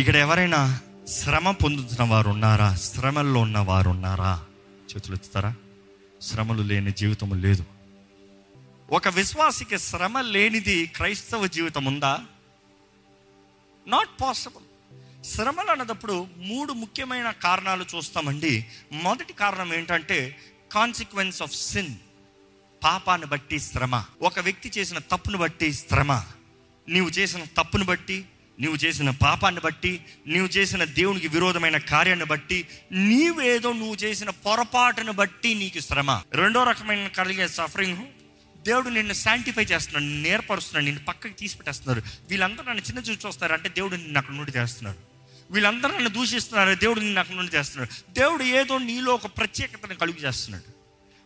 ఇక్కడ 0.00 0.16
ఎవరైనా 0.16 0.80
శ్రమ 1.08 1.50
పొందుతున్న 1.50 2.02
వారు 2.02 2.28
ఉన్నారా? 2.28 2.74
శ్రమల్లో 2.74 3.40
ఉన్న 3.40 3.58
వారు 3.58 3.90
ఉన్నారా? 3.90 4.44
చేతులు 4.94 5.14
ఎత్తుతారా? 5.14 5.54
శ్రమలు 6.22 6.62
లేని 6.62 6.92
జీవితం 6.92 7.42
లేదు. 7.42 7.64
ఒక 8.90 9.08
విశ్వాసికి 9.08 9.78
శ్రమ 9.78 10.20
లేనిది 10.20 10.86
క్రైస్తవ 10.86 11.46
జీవితం 11.46 11.84
ఉందా? 11.84 12.18
నాట్ 13.86 14.22
పాసిబుల్ 14.22 14.64
శ్రమలు 15.24 15.70
అన్నదప్పుడు 15.70 16.26
మూడు 16.36 16.72
ముఖ్యమైన 16.72 17.30
కారణాలు 17.30 17.86
చూస్తామండి. 17.96 18.66
మొదటి 18.92 19.32
కారణం 19.32 19.74
ఏంటంటే 19.74 20.38
కాన్సిక్వెన్స్ 20.72 21.42
ఆఫ్ 21.42 21.54
సిన్ 21.54 21.94
పాపాన్ని 22.84 23.26
బట్టి 23.26 23.60
శ్రమ. 23.60 24.04
ఒక 24.22 24.40
వ్యక్తి 24.40 24.72
చేసిన 24.78 24.98
తప్పును 24.98 25.38
బట్టి 25.38 25.72
శ్రమ. 25.72 26.22
నీవు 26.88 27.08
చేసిన 27.08 27.44
తప్పును 27.44 27.84
బట్టి 27.84 28.24
నీవు 28.60 28.76
చేసిన 28.76 29.10
పాపాన్ని 29.10 29.60
బట్టి 29.60 30.04
నీవు 30.26 30.46
చేసిన 30.46 30.84
దేవునికి 30.84 31.28
విరోధమైన 31.28 31.78
కార్యాన్ని 31.78 32.24
బట్టి 32.24 32.66
నీవేదో 32.92 33.72
నువ్వు 33.72 33.94
చేసిన 33.94 34.30
పొరపాటును 34.30 35.12
బట్టి 35.12 35.54
నీకు 35.54 35.80
శ్రమ. 35.80 36.22
రెండో 36.32 36.64
రకమైన 36.64 37.08
కలిగే 37.08 37.48
సఫరింగ్ 37.48 37.96
దేవుడు 38.62 38.88
నిన్ను 38.88 39.12
శాంటిఫై 39.12 39.62
చేస్తున్నాడు 39.62 40.04
నేను 40.04 40.28
ఏర్పరుస్తున్నాడు 40.28 40.84
నిన్ను 40.84 41.04
పక్కకి 41.04 41.34
తీసి 41.34 41.56
పెట్టేస్తున్నారు 41.56 42.02
వీళ్ళందరూ 42.30 42.64
నన్ను 42.68 42.82
చిన్న 42.82 42.98
చూసి 42.98 43.26
చూస్తారు? 43.26 43.52
అంటే 43.52 43.68
దేవుడు 43.68 43.96
నిన్ను 43.96 44.18
అక్కడ 44.18 44.34
నుండి 44.34 44.52
చేస్తున్నాడు. 44.58 44.98
వీళ్ళందరూ 45.52 45.94
నన్ను 45.94 46.10
దూషిస్తున్నారు? 46.10 46.74
దేవుడు 46.74 47.00
నిన్ను 47.00 47.20
అక్కడ 47.20 47.34
నుండి 47.34 47.56
చేస్తున్నాడు. 47.56 48.12
దేవుడు 48.12 48.42
ఏదో 48.42 48.78
నీలో 48.78 49.14
ఒక 49.14 49.26
ప్రత్యేకతను 49.26 49.94
కలుగు 49.94 50.16
చేస్తున్నాడు. 50.16 50.80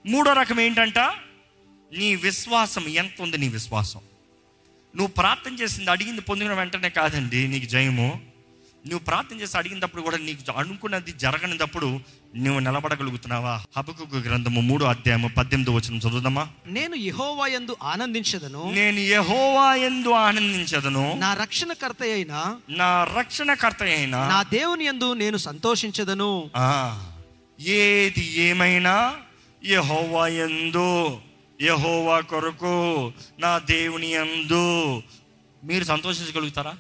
మూడో 0.09 0.33
రకం 0.33 0.61
ఏంటంట? 0.61 0.99
నీ 1.97 2.15
విశ్వాసం. 2.15 2.89
ఎంత 2.89 3.21
ఉంది 3.21 3.39
నీ 3.39 3.49
విశ్వాసం? 3.49 4.01
నువ్వు 4.97 5.13
ప్రార్థన 5.13 5.55
చేసింది 5.55 5.91
అడిగింది 5.91 6.21
పొందిన 6.21 6.53
వెంటనే 6.53 6.89
కాదండి 6.89 7.49
నీకు 7.49 7.65
జయము. 7.65 8.09
నువ్వు 8.87 8.99
ప్రార్థన 8.99 9.41
చేసి 9.41 9.57
అడిగినప్పుడు 9.59 10.03
కూడా 10.03 10.19
నీకు 10.19 10.53
అనుకున్నది 10.57 11.13
జరగనినప్పుడు 11.13 12.01
నువ్వు 12.37 12.61
నిలబడగలుగుతున్నావా? 12.61 13.55
హబకు 13.77 14.17
గ్రంథము 14.17 14.61
మూడో 14.61 14.87
అధ్యాయము 14.87 15.29
పద్దెనిమిది 15.29 15.71
వచ్చిన 15.71 15.99
చదువుదామా? 15.99 16.49
నేను 16.67 16.95
యెహోవా 16.95 17.47
యందు 17.47 17.77
ఆనందించదను. 17.83 18.63
నేను 18.73 19.01
యహోవా 19.01 19.75
ఎందు 19.75 20.09
ఆనందించదను. 20.09 21.05
నా 21.19 21.35
రక్షణకర్త 21.35 22.03
అయిన 22.03 22.57
నా 22.71 23.05
రక్షణకర్త 23.05 23.83
అయిన 23.83 24.17
నా 24.17 24.43
దేవుని 24.43 24.85
యందు 24.85 25.13
నేను 25.13 25.37
సంతోషించదను. 25.37 26.51
ఏది 27.61 28.25
ఏమైనా 28.41 29.17
యహోవా 29.65 30.29
ఎందు 30.29 31.19
యహోవా 31.63 32.21
కొరకు 32.21 33.13
నా 33.39 33.59
దేవుని 33.59 34.13
యందు 34.13 35.03
మీరు 35.65 35.85
సంతోషించగలుగుతారా? 35.85 36.75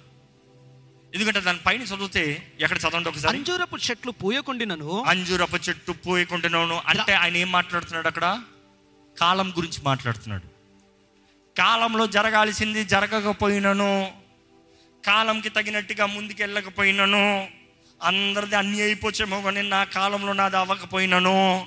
ఎందుకంటే 1.14 1.40
దాని 1.40 1.58
పైన 1.66 1.82
చదివితే 1.82 2.52
ఎక్కడ 2.60 2.78
చదవండి 2.78 3.08
ఒకసారి? 3.08 3.38
అంజూరపు 3.38 3.76
చెట్లు 3.76 4.10
పూయకుండినను. 4.10 5.02
అంజూరపు 5.02 5.56
చెట్టు 5.56 5.92
పోయకుంటున్నాను 5.92 6.82
అంటే 6.86 7.12
ఆయన 7.12 7.36
ఏం 7.36 7.52
మాట్లాడుతున్నాడు 7.52 8.06
అక్కడ? 8.06 8.42
కాలం 9.20 9.54
గురించి 9.56 9.78
మాట్లాడుతున్నాడు. 9.84 10.54
కాలంలో 11.58 12.06
జరగాల్సింది 12.06 12.84
జరగకపోయినను 12.84 14.12
కాలంకి 15.06 15.48
తగినట్టుగా 15.48 16.06
ముందుకు 16.06 16.42
వెళ్ళకపోయినను 16.42 17.48
అందరిది 18.02 18.56
అన్ని 18.56 18.82
అయిపోచేమో 18.82 19.42
కానీ 19.42 19.62
నా 19.62 19.84
కాలంలో 19.84 20.32
నాది 20.32 20.56
అవ్వకపోయినను. 20.56 21.66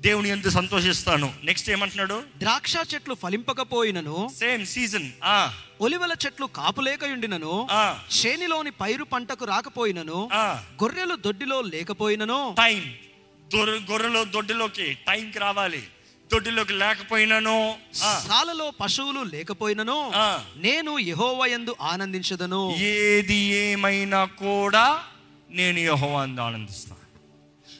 దేవుని 0.00 0.28
ఎంత 0.28 0.48
సంతోషిస్తాను. 0.48 1.34
నెక్స్ట్ 1.44 1.70
ఏమంటున్నాడు? 1.70 2.22
ద్రాక్ష 2.38 2.74
చెట్లు 2.94 3.14
ఫలింపకపోయినను 3.14 4.30
సేమ్ 4.38 4.66
సీజన్ 4.66 5.10
ఆ. 5.24 5.52
ఒలివల 5.80 6.16
చెట్లు 6.26 6.46
కాపులేకయుండినను 6.46 7.68
ఆ, 7.70 7.98
చేనిలోని 8.18 8.70
పైరు 8.70 9.04
పంటకు 9.04 9.44
రాకపోయినను 9.44 10.28
ఆ. 10.32 10.62
గొర్రెలు 10.82 11.14
దొడ్డిలో 11.14 11.60
లేకపోయినను. 11.60 12.54
టైం 12.58 12.94
గొర్రెలో 13.90 14.24
దొడ్డిలోకి 14.24 14.94
టైంకి 14.94 15.38
రావాలి. 15.38 15.82
దొడ్డిలోకి 16.32 16.72
లేకపోయినాను. 16.72 17.76
సాలలో 17.94 18.72
పశువులు 18.80 19.20
లేకపోయినను. 19.20 20.12
ఆ. 20.14 20.44
నేను 20.56 20.98
యెహోవా 20.98 21.46
యందు 21.46 21.76
ఆనందించదను. 21.80 22.74
ఏది 22.78 23.34
ఏమైనా 23.34 24.24
కూడా 24.24 25.02
నేను 25.50 25.78
యహోవాన్ని 25.78 26.40
ఆనందిస్తాను. 26.40 27.03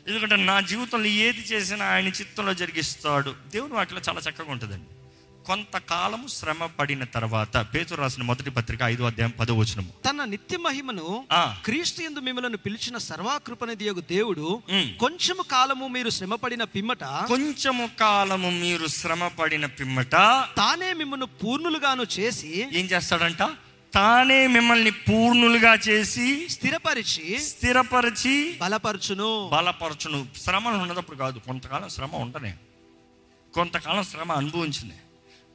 ఎందుకంటే 0.08 0.36
నా 0.36 0.60
జీవితంలో 0.60 1.06
ఏది 1.06 1.40
చేసినా 1.42 1.84
ఆయన 1.86 2.08
చిత్తంలో 2.08 2.54
జరిగిస్తాడు. 2.54 3.34
దేవుని 3.50 3.74
వాటిలో 3.74 4.00
చాలా 4.08 4.20
చక్కగా 4.20 4.52
ఉంటుందండి. 4.52 4.90
కొంతకాలము 5.46 6.28
శ్రమ 6.28 6.66
పడిన 6.66 7.04
తర్వాత 7.04 7.56
పేతురు 7.74 8.00
రాసిన 8.00 8.22
మొదటి 8.22 8.50
పత్రిక 8.50 8.82
ఐదో 8.82 9.04
అధ్యాయం 9.04 9.30
పదో 9.40 9.54
వచనము. 9.54 9.90
తన 10.06 10.24
నిత్య 10.24 10.56
మహిమను 10.56 11.24
ఆ. 11.32 11.56
క్రీస్తు 11.64 12.02
యందు 12.02 12.20
మిమ్మలను 12.20 12.56
పిలిచిన 12.56 12.98
సర్వాకృపనిదియగు 12.98 14.00
దేవుడు. 14.00 14.62
ఉమ్. 14.70 14.98
కొంచెము 14.98 15.42
కాలము 15.42 15.88
మీరు 15.88 16.10
శ్రమపడిన 16.10 16.64
పిమ్మట 16.64 17.04
కొంచెము 17.04 17.90
కాలము 18.00 18.50
మీరు 18.50 18.86
శ్రమ 18.86 19.28
పడిన 19.28 19.66
పిమ్మట 19.66 20.14
తానే 20.56 20.92
మిమ్మల్ని 20.92 21.26
పూర్ణులుగాను 21.26 22.06
చేసి 22.18 22.68
ఏం 22.72 22.86
చేస్తాడంట? 22.86 23.42
తానే 23.94 24.46
మిమ్మల్ని 24.46 24.90
పూర్ణులుగా 24.90 25.74
చేసి 25.74 26.48
స్థిరపరిచి 26.48 27.38
స్థిరపరిచి 27.38 28.58
బలపరచును. 28.60 29.50
బలపరచును. 29.52 30.26
శ్రమలు 30.36 30.76
ఉన్నదప్పుడు 30.76 31.16
కాదు 31.16 31.38
కొంతకాలం 31.38 31.88
శ్రమ 31.88 32.14
ఉండనే. 32.14 32.56
కొంతకాలం 33.54 34.04
శ్రమ 34.04 34.32
అనుభవించింది 34.32 34.94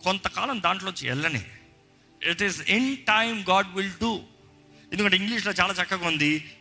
కొంతకాలం 0.04 0.62
దాంట్లోంచి 0.62 1.10
వెళ్ళని. 1.10 1.46
It 2.30 2.44
is 2.44 2.62
in 2.62 2.98
time 2.98 3.46
God 3.50 3.76
will 3.76 3.92
do 3.92 4.20
ఎందుకంటే 4.92 5.18
ఇంగ్లీష్లో 5.18 5.52
చాలా 5.52 5.74
చక్కగా 5.74 6.08
ఉంది. 6.08 6.52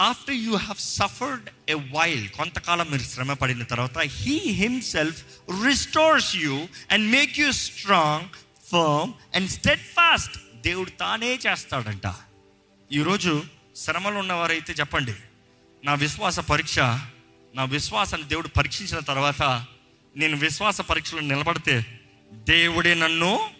After 0.00 0.34
you 0.34 0.56
have 0.56 0.80
suffered 0.80 1.50
a 1.68 1.74
while 1.74 2.28
కొంతకాలం 2.28 2.90
మీరు 2.90 3.02
శ్రమ 3.02 3.32
పడిన 3.32 3.62
తర్వాత 3.62 3.98
he 3.98 4.38
himself 4.38 5.24
restores 5.66 6.36
you 6.36 6.68
and 6.90 7.10
make 7.10 7.38
you 7.38 7.52
strong 7.52 8.28
firm 8.72 9.12
and 9.34 9.50
steadfast 9.80 10.38
దేవుడు 10.62 10.90
తానే 10.90 11.38
చేస్తాడంట. 11.46 12.14
ఈరోజు 12.92 13.42
శ్రమలు 13.76 14.14
ఉన్నవారైతే 14.14 14.72
చెప్పండి 14.72 15.14
నా 15.84 15.94
విశ్వాస 15.94 16.40
పరీక్ష 16.40 16.78
నా 17.54 17.64
విశ్వాసాన్ని 17.64 18.28
దేవుడు 18.28 18.48
పరీక్షించిన 18.48 18.98
తర్వాత 18.98 19.42
నేను 20.16 20.36
విశ్వాస 20.36 20.80
పరీక్షలో 20.80 21.20
నిలబడితే 21.20 22.00
దేవుడే 22.32 22.94
నన్ను 22.94 23.50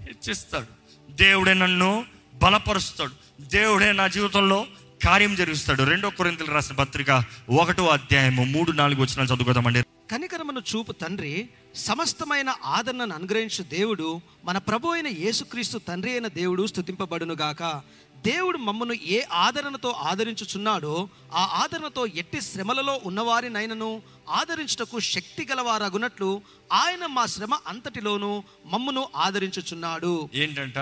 హెచ్చిస్తాడు 0.00 0.66
దేవుడే 1.10 1.54
నన్ను 1.54 2.06
బలపరుస్తాడు 2.34 3.12
దేవుడే 3.40 3.92
నా 3.92 4.06
జీవితంలో 4.06 4.66
కార్యం 5.04 5.34
జరిగిస్తాడు. 5.34 5.82
రెండో 5.82 6.10
కొరింతలు 6.10 6.52
రాసిన 6.52 6.76
పత్రిక 6.76 7.24
ఒకటో 7.50 7.86
అధ్యాయము 7.86 8.44
మూడు 8.44 8.72
నాలుగు 8.72 9.00
వచ్చిన 9.00 9.26
చదువుకోదామండి. 9.26 9.82
కనికరమను 9.82 10.60
చూపు 10.60 10.92
తండ్రి 10.92 11.48
సమస్తమైన 11.74 12.54
ఆదరణను 12.64 13.14
అనుగ్రహించు 13.14 13.64
దేవుడు 13.64 14.20
మన 14.44 14.58
ప్రభు 14.58 14.88
అయిన 14.88 15.08
యేసుక్రీస్తు 15.08 15.78
తండ్రి 15.78 16.12
అయిన 16.12 16.26
దేవుడు 16.26 16.66
స్థుతింపబడునుగాక. 16.66 17.82
దేవుడు 18.16 18.58
మమ్మను 18.58 18.92
ఏ 18.92 19.22
ఆదరణతో 19.32 19.90
ఆదరించుచున్నాడో 19.90 21.08
ఆ 21.32 21.44
ఆదరణతో 21.62 22.06
ఎట్టి 22.06 22.40
శ్రమలలో 22.40 23.00
ఉన్నవారినైనను 23.04 24.02
ఆదరించుటకు 24.28 25.00
శక్తి 25.00 25.46
గలవారగునట్లు 25.50 26.42
ఆయన 26.72 27.06
మా 27.06 27.26
శ్రమ 27.26 27.54
అంతటిలోనూ 27.66 28.42
మమ్మను 28.66 29.08
ఆదరించుచున్నాడు. 29.16 30.28
ఏంటంట? 30.34 30.78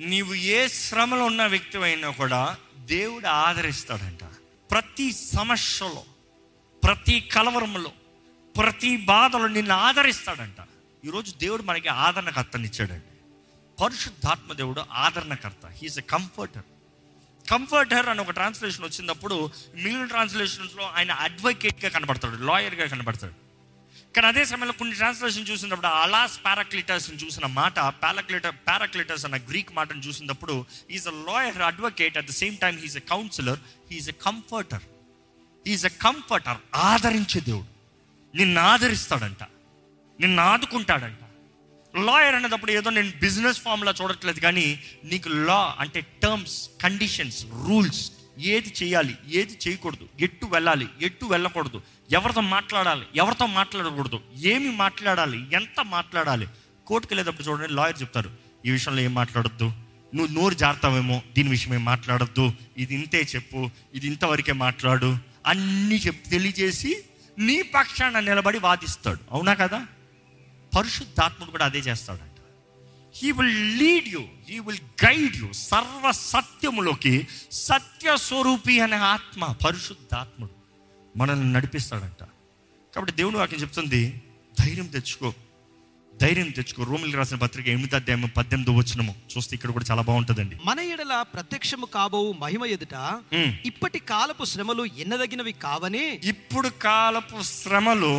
నీవు 0.00 0.34
ఏ 0.34 0.68
శ్రమలో 0.68 1.24
ఉన్న 1.24 1.46
వ్యక్తి 1.46 1.78
అయినా 1.78 2.10
కూడా 2.10 2.56
దేవుడు 2.78 3.26
ఆదరిస్తాడంట. 3.26 4.24
ప్రతి 4.70 5.12
సమస్యలో 5.12 6.02
ప్రతి 6.84 7.20
కలవరములో 7.20 7.90
ప్రతి 8.58 8.96
బాధలో 8.96 9.48
నిన్ను 9.48 9.74
ఆదరిస్తాడంట. 9.74 10.60
ఈరోజు 11.04 11.32
దేవుడు 11.32 11.62
మనకి 11.62 11.88
ఆదరణకర్తనిచ్చాడండి. 11.88 13.14
పరిశుద్ధాత్మ 13.82 14.52
దేవుడు 14.52 14.84
ఆదరణకర్త. 14.92 15.66
హీఈస్ 15.66 15.98
ఎ 15.98 16.00
కంఫర్టర్ 16.00 16.62
కంఫర్టర్ 17.50 18.08
అని 18.08 18.20
ఒక 18.20 18.30
ట్రాన్స్లేషన్ 18.30 18.84
వచ్చినప్పుడు 18.84 19.50
మిగిలిన 19.74 20.04
ట్రాన్స్లేషన్స్లో 20.04 20.84
ఆయన 20.84 21.12
అడ్వకేట్గా 21.12 21.88
కనబడతాడు 21.88 22.42
లాయర్గా 22.42 22.86
కనబడతాడు. 22.86 23.34
కానీ 24.14 24.26
అదే 24.26 24.44
సమయంలో 24.44 24.72
కొన్ని 24.72 24.94
ట్రాన్స్లేషన్ 24.94 25.48
చూసినప్పుడు 25.48 25.86
అలాస్ 25.86 26.40
పారాక్లిటర్స్ 26.44 27.24
చూసిన 27.24 27.46
మాట 27.46 27.78
పారాక్లిటర్ 27.78 28.54
పారాక్లిటర్స్ 28.68 29.24
అన్న 29.24 29.36
గ్రీక్ 29.36 29.72
మాటను 29.72 30.00
చూసినప్పుడు 30.00 30.66
is 30.90 31.08
a 31.08 31.10
lawyer 31.10 31.62
advocate 31.62 32.18
at 32.18 32.26
the 32.26 32.30
same 32.30 32.56
time 32.56 32.78
he is 32.78 32.96
a 32.96 33.00
counsellor 33.00 33.58
he is 33.90 34.08
a 34.08 34.12
comforter 34.12 34.82
he is 35.66 35.86
a 35.86 35.88
comforter 35.88 36.56
ఆదరించే 36.74 37.40
దేవుడు. 37.40 37.73
నిన్ను 38.34 38.60
ఆదరిస్తాడంట. 38.60 39.42
నిన్ను 40.18 40.42
ఆదుకుంటాడంట. 40.42 41.20
లాయర్ 41.94 42.34
అనేటప్పుడు 42.34 42.72
ఏదో 42.72 42.90
నేను 42.90 43.10
బిజినెస్ 43.20 43.60
ఫామ్లా 43.60 43.92
చూడట్లేదు 44.00 44.40
కానీ 44.40 44.64
నీకు 45.04 45.28
లా 45.48 45.60
అంటే 45.78 46.00
టర్మ్స్ 46.22 46.56
కండిషన్స్ 46.82 47.40
రూల్స్ 47.66 48.02
ఏది 48.52 48.70
చేయాలి 48.82 49.14
ఏది 49.40 49.54
చేయకూడదు 49.64 50.06
ఎట్టు 50.20 50.46
వెళ్ళాలి 50.46 50.88
ఎట్టు 51.00 51.24
వెళ్ళకూడదు 51.24 51.78
ఎవరితో 52.10 52.40
మాట్లాడాలి 52.40 53.04
ఎవరితో 53.14 53.46
మాట్లాడకూడదు 53.46 54.18
ఏమి 54.52 54.70
మాట్లాడాలి 54.76 55.38
ఎంత 55.52 55.80
మాట్లాడాలి 55.90 56.46
కోర్టుకు 56.86 57.10
వెళ్ళేటప్పుడు 57.12 57.46
చూడండి 57.48 57.74
లాయర్ 57.74 58.02
చెప్తారు 58.02 58.30
ఈ 58.66 58.70
విషయంలో 58.70 59.02
ఏం 59.02 59.14
మాట్లాడొద్దు 59.14 59.68
నువ్వు 60.14 60.30
నోరు 60.34 60.54
జారుతావేమో 60.54 61.22
దీని 61.36 61.48
విషయమే 61.48 61.78
మాట్లాడద్దు 61.90 62.44
ఇది 62.76 62.94
ఇంతే 62.94 63.20
చెప్పు 63.34 63.60
ఇది 63.94 64.06
ఇంతవరకే 64.06 64.52
మాట్లాడు 64.66 65.10
అన్నీ 65.46 65.96
చెప్పి 65.96 66.30
తెలియజేసి 66.30 66.92
నీ 67.38 67.62
పక్షాన 67.62 68.20
నిలబడి 68.20 68.58
వాదిస్తాడు. 68.58 69.18
అవునా 69.30 69.54
కదా? 69.54 69.86
పరిశుద్ధాత్ముడు 70.76 71.50
కూడా 71.50 71.64
అదే 71.64 71.78
చేస్తాడంట. 71.78 72.30
He 73.16 73.32
will 73.32 73.78
lead 73.78 74.08
you 74.08 74.24
he 74.48 74.58
will 74.58 75.06
guide 75.06 75.36
you 75.36 75.52
సర్వ 75.52 76.12
సత్యములోకి 76.12 77.26
సత్య 77.52 78.16
స్వరూపి 78.16 78.80
అనే 78.80 78.96
ఆత్మ 78.96 79.52
పరిశుద్ధాత్ముడు 79.64 80.50
మనల్ని 81.18 81.52
నడిపిస్తాడంట. 81.52 82.24
కాబట్టి 82.94 83.12
దేవుడు 83.12 83.38
వాక్యం 83.38 83.60
చెప్తుంది 83.60 84.22
ధైర్యం 84.60 84.86
తెచ్చుకో. 84.86 85.34
ధైర్యం 86.22 86.48
తెచ్చుకో. 86.56 86.82
రోమిల్ 86.90 87.14
రాసిన 87.18 87.36
పత్రిక 87.42 87.66
ఎనిమిది 87.72 87.96
అధ్యాయం 87.98 88.30
పద్దెనిమిది 88.36 88.72
వచ్చినము 88.78 89.12
చూస్తే 89.32 89.52
ఇక్కడ 89.56 89.70
కూడా 89.76 89.86
చాలా 89.90 90.02
బాగుంటుందండి. 90.08 90.56
మన 90.68 90.80
ఎడల 90.94 91.14
ప్రత్యక్షము 91.34 91.86
కాబోవు 91.96 92.30
మహిమ 92.44 92.64
ఎదుట. 92.76 92.96
ఇప్పటి 93.70 93.98
కాలపు 94.12 94.44
శ్రమలు 94.52 94.84
ఎన్నదగినవి 95.04 95.54
కావని 95.66 96.04
ఇప్పుడు 96.32 96.70
కాలపు 96.86 97.38
శ్రమలు 97.42 98.14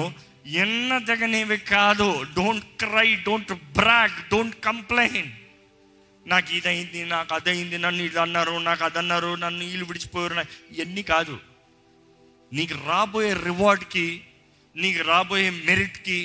ఎన్నదగనేవి 0.63 1.57
కాదు. 1.74 2.09
Don't 2.38 2.69
cry 2.83 3.09
don't 3.27 3.53
brag 3.77 4.19
don't 4.31 4.57
complain 4.68 5.31
నాకు 6.25 6.50
ఇదైంది 6.57 7.01
నాకు 7.06 7.31
అదైంది 7.33 7.77
నన్ను 7.77 8.01
ఇది 8.03 8.19
అన్నారు 8.19 8.56
నాకు 8.69 8.83
అదన్నారు 8.83 9.31
నన్ను 9.44 9.63
వీళ్ళు 9.65 9.86
విడిచిపోయారు 9.86 10.36
ఇవన్నీ 10.75 11.03
కాదు. 11.13 11.36
నీకు 12.53 12.75
రాబోయే 12.88 13.33
రివార్డ్కి 13.50 14.07
నీకు 14.75 15.01
రాబోయే 15.07 15.50
మెరిట్కి 15.68 16.19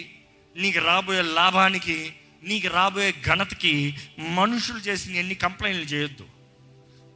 నీకు 0.57 0.79
రాబోయే 0.79 1.23
లాభానికి 1.23 2.17
నీకు 2.43 2.69
రాబోయే 2.69 3.15
ఘనతకి 3.27 3.97
మనుషులు 4.19 4.79
చేసిన 4.79 5.15
ఎన్ని 5.15 5.35
కంప్లైంట్లు 5.35 5.85
చేయొద్దు. 5.85 6.27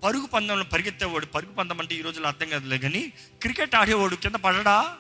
పరుగు 0.05 0.27
పందెంలో 0.27 0.65
పరిగెత్తేవాడు 0.65 1.27
పరుగు 1.27 1.53
పందం 1.53 1.81
అంటే 1.81 1.95
ఈ 1.95 2.03
రోజుల్లో 2.03 2.29
అర్థం 2.29 2.49
కాదులే 2.49 2.79
కానీ 2.79 3.13
క్రికెట్ 3.43 3.75
ఆడేవాడు 3.75 4.17
కింద 4.17 4.35
పడడా? 4.35 4.97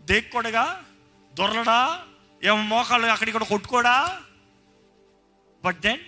దేక్కోడగా? 0.00 0.84
దొరలడా? 1.34 2.02
ఏమో 2.44 2.62
మోకాళ్ళు 2.62 3.06
అక్కడిక్కడ 3.06 3.42
కూడా 3.42 3.48
కొట్టుకోడా? 3.48 4.20
బట్ 5.64 5.80
దెన్ 5.80 6.00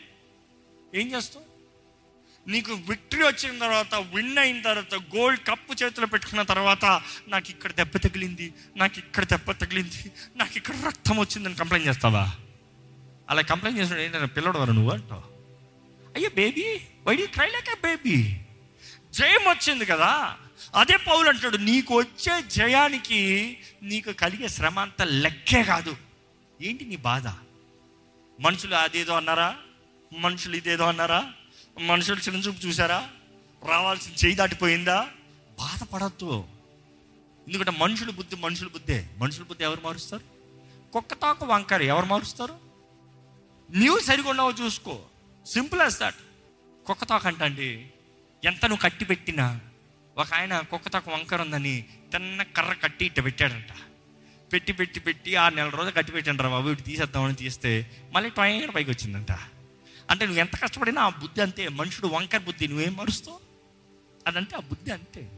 ఏం 0.95 1.13
చేస్తావు? 1.13 1.50
నీకు 2.49 2.75
విక్టరీ 2.75 3.23
వచ్చిన 3.23 3.59
తర్వాత 3.59 3.95
విన్ 3.95 4.39
అయిన 4.39 4.63
తర్వాత 4.63 4.95
గోల్డ్ 4.95 5.41
కప్పు 5.41 5.85
చేతిలో 5.85 6.07
పెట్టుకున్న 6.07 6.43
తర్వాత 6.43 6.85
నాకు 7.29 7.51
ఇక్కడ 7.51 7.73
దెబ్బ 7.73 7.97
తగిలింది 7.97 8.55
నాకు 8.77 8.99
ఇక్కడ 8.99 9.25
దెబ్బ 9.25 9.51
తగిలింది 9.51 10.13
నాకు 10.37 10.57
ఇక్కడ 10.57 10.75
రక్తం 10.87 11.17
వచ్చిందని 11.19 11.55
కంప్లైంట్ 11.55 11.87
చేస్తావా? 11.87 12.33
అలా 13.31 13.43
కంప్లైంట్ 13.43 13.81
చేసిన 13.81 13.99
ఏంటంటే 13.99 14.27
పిల్లడు 14.27 14.59
వారు 14.59 14.73
నువ్వు 14.73 14.93
అంటావు. 14.93 15.23
అయ్యో 16.17 16.31
baby 16.35 16.81
why'd 17.07 17.27
try 17.27 17.49
like 17.49 17.81
baby 17.83 18.37
జయం 19.13 19.45
వచ్చింది 19.49 19.87
కదా. 19.87 20.39
అదే 20.75 20.97
పౌలు 20.97 21.29
అంటాడు 21.29 21.57
నీకు 21.57 21.99
వచ్చే 21.99 22.43
జయానికి 22.43 23.59
నీకు 23.83 24.13
కలిగే 24.13 24.49
శ్రమ 24.49 24.79
అంత 24.79 25.03
లెక్కే 25.03 25.63
కాదు. 25.63 25.97
ఏంటి 26.63 26.85
నీ 26.85 26.97
బాధ? 26.97 27.29
మనుషులు 28.41 28.75
అదేదో 28.75 29.15
అన్నారా? 29.15 29.57
మనుషులు 30.13 30.57
ఇదేదో 30.57 30.85
అన్నారా? 30.85 31.33
మనుషులు 31.81 32.21
చిన్నచూపు 32.21 32.67
చూసారా 32.67 33.09
రావాల్సిన 33.69 34.13
చేయి 34.13 34.37
దాటిపోయిందా? 34.37 35.09
బాధపడద్దు. 35.59 36.45
ఎందుకంటే 37.47 37.71
మనుషుల 37.71 38.11
బుద్ధి 38.11 38.37
మనుషుల 38.37 38.69
బుద్ధే. 38.69 39.11
మనుషుల 39.19 39.43
బుద్ధి 39.43 39.65
ఎవరు 39.65 39.81
మారుస్తారు? 39.85 40.23
కుక్క 40.93 41.15
తాకు 41.15 41.47
వంకర 41.47 41.83
ఎవరు 41.83 42.07
మారుస్తారు? 42.07 42.59
నీవు 43.71 43.99
సరిగా 43.99 44.31
ఉన్నావో 44.31 44.53
చూసుకో. 44.53 45.01
సింపుల్ 45.47 45.81
యాజ్ 45.81 45.99
దట్ 45.99 46.15
కుక్క 46.87 47.05
తాక 47.05 47.27
అంటండి 47.27 47.91
ఎంత 48.45 48.67
నువ్వు 48.67 48.83
కట్టి 48.83 49.05
పెట్టినా 49.05 49.61
ఒక 50.19 50.35
ఆయన 50.35 50.61
కుక్క 50.61 51.09
వంకర 51.09 51.43
ఉందని 51.43 51.85
తిన్న 52.13 52.43
కర్ర 52.43 52.73
కట్టి 52.73 53.05
ఇట్ట 53.05 53.21
పెట్టాడంట. 53.25 53.73
పెట్టి 54.53 54.73
పెట్టి 54.73 55.01
పెట్టి 55.01 55.37
ఆరు 55.37 55.55
నెల 55.55 55.69
రోజులు 55.69 55.95
కట్టి 55.95 56.13
పెట్టాను 56.13 56.43
రా 56.43 56.49
బాబు 56.49 56.69
ఇటు 56.69 56.83
తీసేద్దామని 56.83 57.35
తీస్తే 57.35 57.91
మళ్ళీ 58.13 58.31
ట్రైన్ 58.31 58.75
పైకి 58.75 58.91
వచ్చిందంట. 58.91 59.33
అంటే 60.11 60.27
నువ్వు 60.27 60.41
ఎంత 60.41 60.57
కష్టపడినా 60.57 61.03
ఆ 61.03 61.09
బుద్ధి 61.09 61.43
అంతే. 61.43 61.69
మనుషుడు 61.69 62.07
వంకర 62.07 62.39
బుద్ధి. 62.39 62.69
నువ్వేం 62.69 62.97
మరుస్తావు? 62.97 63.41
అదంతే 64.27 64.57
ఆ 64.57 64.61
బుద్ధి 64.61 64.91
అంతే. 64.91 65.31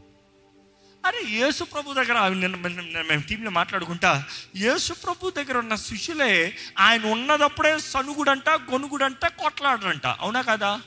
అరే 1.05 1.29
యేసు 1.29 1.63
ప్రభు 1.63 1.93
దగ్గర 1.93 2.27
నిన్న 2.27 2.55
మేము 3.01 3.21
టీంలో 3.21 3.51
మాట్లాడుకుంటా 3.51 4.25
యేసు 4.55 4.93
ప్రభు 4.93 5.29
దగ్గర 5.29 5.57
ఉన్న 5.57 5.75
శిష్యులే 5.75 6.57
ఆయన 6.79 7.05
ఉన్నదప్పుడే 7.05 7.79
సనుగుడంట 7.79 8.49
గొనుగుడంట 8.49 9.25
కొట్లాడరంట. 9.25 10.07
అవునా 10.07 10.41
కదా? 10.41 10.81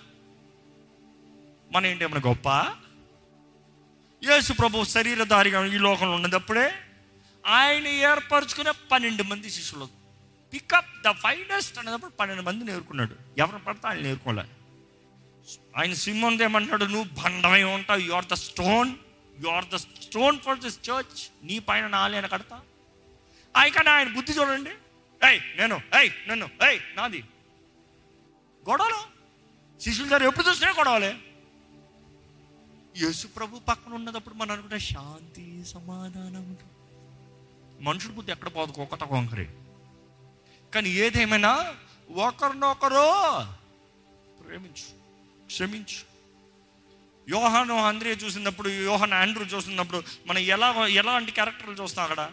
మన 1.73 1.87
ఏంటి 1.87 2.05
ఏమైనా 2.05 2.29
గొప్ప? 2.29 2.49
యేసు 4.25 4.53
ప్రభు 4.53 4.85
శరీరధారిగా 4.85 5.67
ఈ 5.67 5.79
లోకంలో 5.79 6.15
ఉన్నదప్పుడే 6.15 6.73
ఆయన 7.47 7.87
ఏర్పరచుకునే 7.87 8.71
పన్నెండు 8.93 9.23
మంది 9.23 9.51
శిష్యులు 9.51 9.89
పికప్ 10.53 11.03
ద 11.07 11.11
ఫైనెస్ట్ 11.11 11.79
అనేటప్పుడు 11.79 12.11
పన్నెండు 12.11 12.43
మందిని 12.43 12.71
నేర్కున్నాడు 12.73 13.17
ఎవరు 13.39 13.59
పడితే 13.59 13.89
ఆయన 13.89 13.99
ఎదుర్కోలే 13.99 14.45
ఆయన 15.77 15.95
సింహం 15.95 16.43
ఏమంటాడు 16.43 16.85
నువ్వు 16.85 17.23
బండమై 17.23 17.63
ఉంటావు. 17.63 17.99
You 17.99 18.13
are 18.13 18.27
the 18.27 18.35
stone 18.35 18.95
you 19.45 19.49
are 19.49 19.65
the 19.65 19.77
stone 19.77 20.39
for 20.39 20.59
this 20.59 20.91
church 20.91 21.47
నీ 21.47 21.59
పైన 21.59 21.87
నాలేన 21.87 22.27
కడతా. 22.27 22.61
ఆయన 23.57 23.73
కానీ 23.73 23.89
ఆయన 23.89 24.15
బుద్ధి 24.15 24.33
చూడండి. 24.33 24.71
ఏయ్ 25.27 25.41
నేను 25.57 25.81
ఏయ్ 26.01 26.11
నన్ను 26.29 26.49
ఏయ్ 26.69 26.81
నాది. 26.95 27.25
గొడవలు? 28.71 29.17
శిష్యుల 29.81 30.13
గారు 30.13 30.25
ఎప్పుడు 30.25 30.49
చూసినా 30.49 30.71
గొడవలే. 30.71 31.17
యేసు 32.97 33.27
ప్రభు 33.27 33.59
పక్కన 33.59 33.93
ఉన్నదప్పుడు 33.93 34.35
మనం 34.35 34.51
అనుకుంటే 34.51 34.79
శాంతి 34.79 35.65
సమాధానం. 35.65 36.57
మనుషుల 37.81 38.11
బుద్ధి 38.11 38.33
ఎక్కడ 38.33 38.55
పోదు 38.55 38.81
ఒక్కట 38.81 39.05
కానీ 40.75 40.91
ఏదేమైనా 40.91 41.75
ఒకరినొకరు 42.15 43.07
ప్రేమించు 44.43 44.97
క్షమించు. 45.47 46.17
యోహాను 47.29 47.75
అంద్రే 47.75 48.11
చూసినప్పుడు 48.11 48.69
యోహాన్ 48.69 49.13
ఆండ్రూ 49.13 49.45
చూసినప్పుడు 49.45 50.03
మనం 50.27 50.39
ఎలా 50.39 50.87
ఎలాంటి 50.87 51.33
క్యారెక్టర్లు 51.33 51.83
చూస్తాం 51.83 52.05
అక్కడ? 52.05 52.31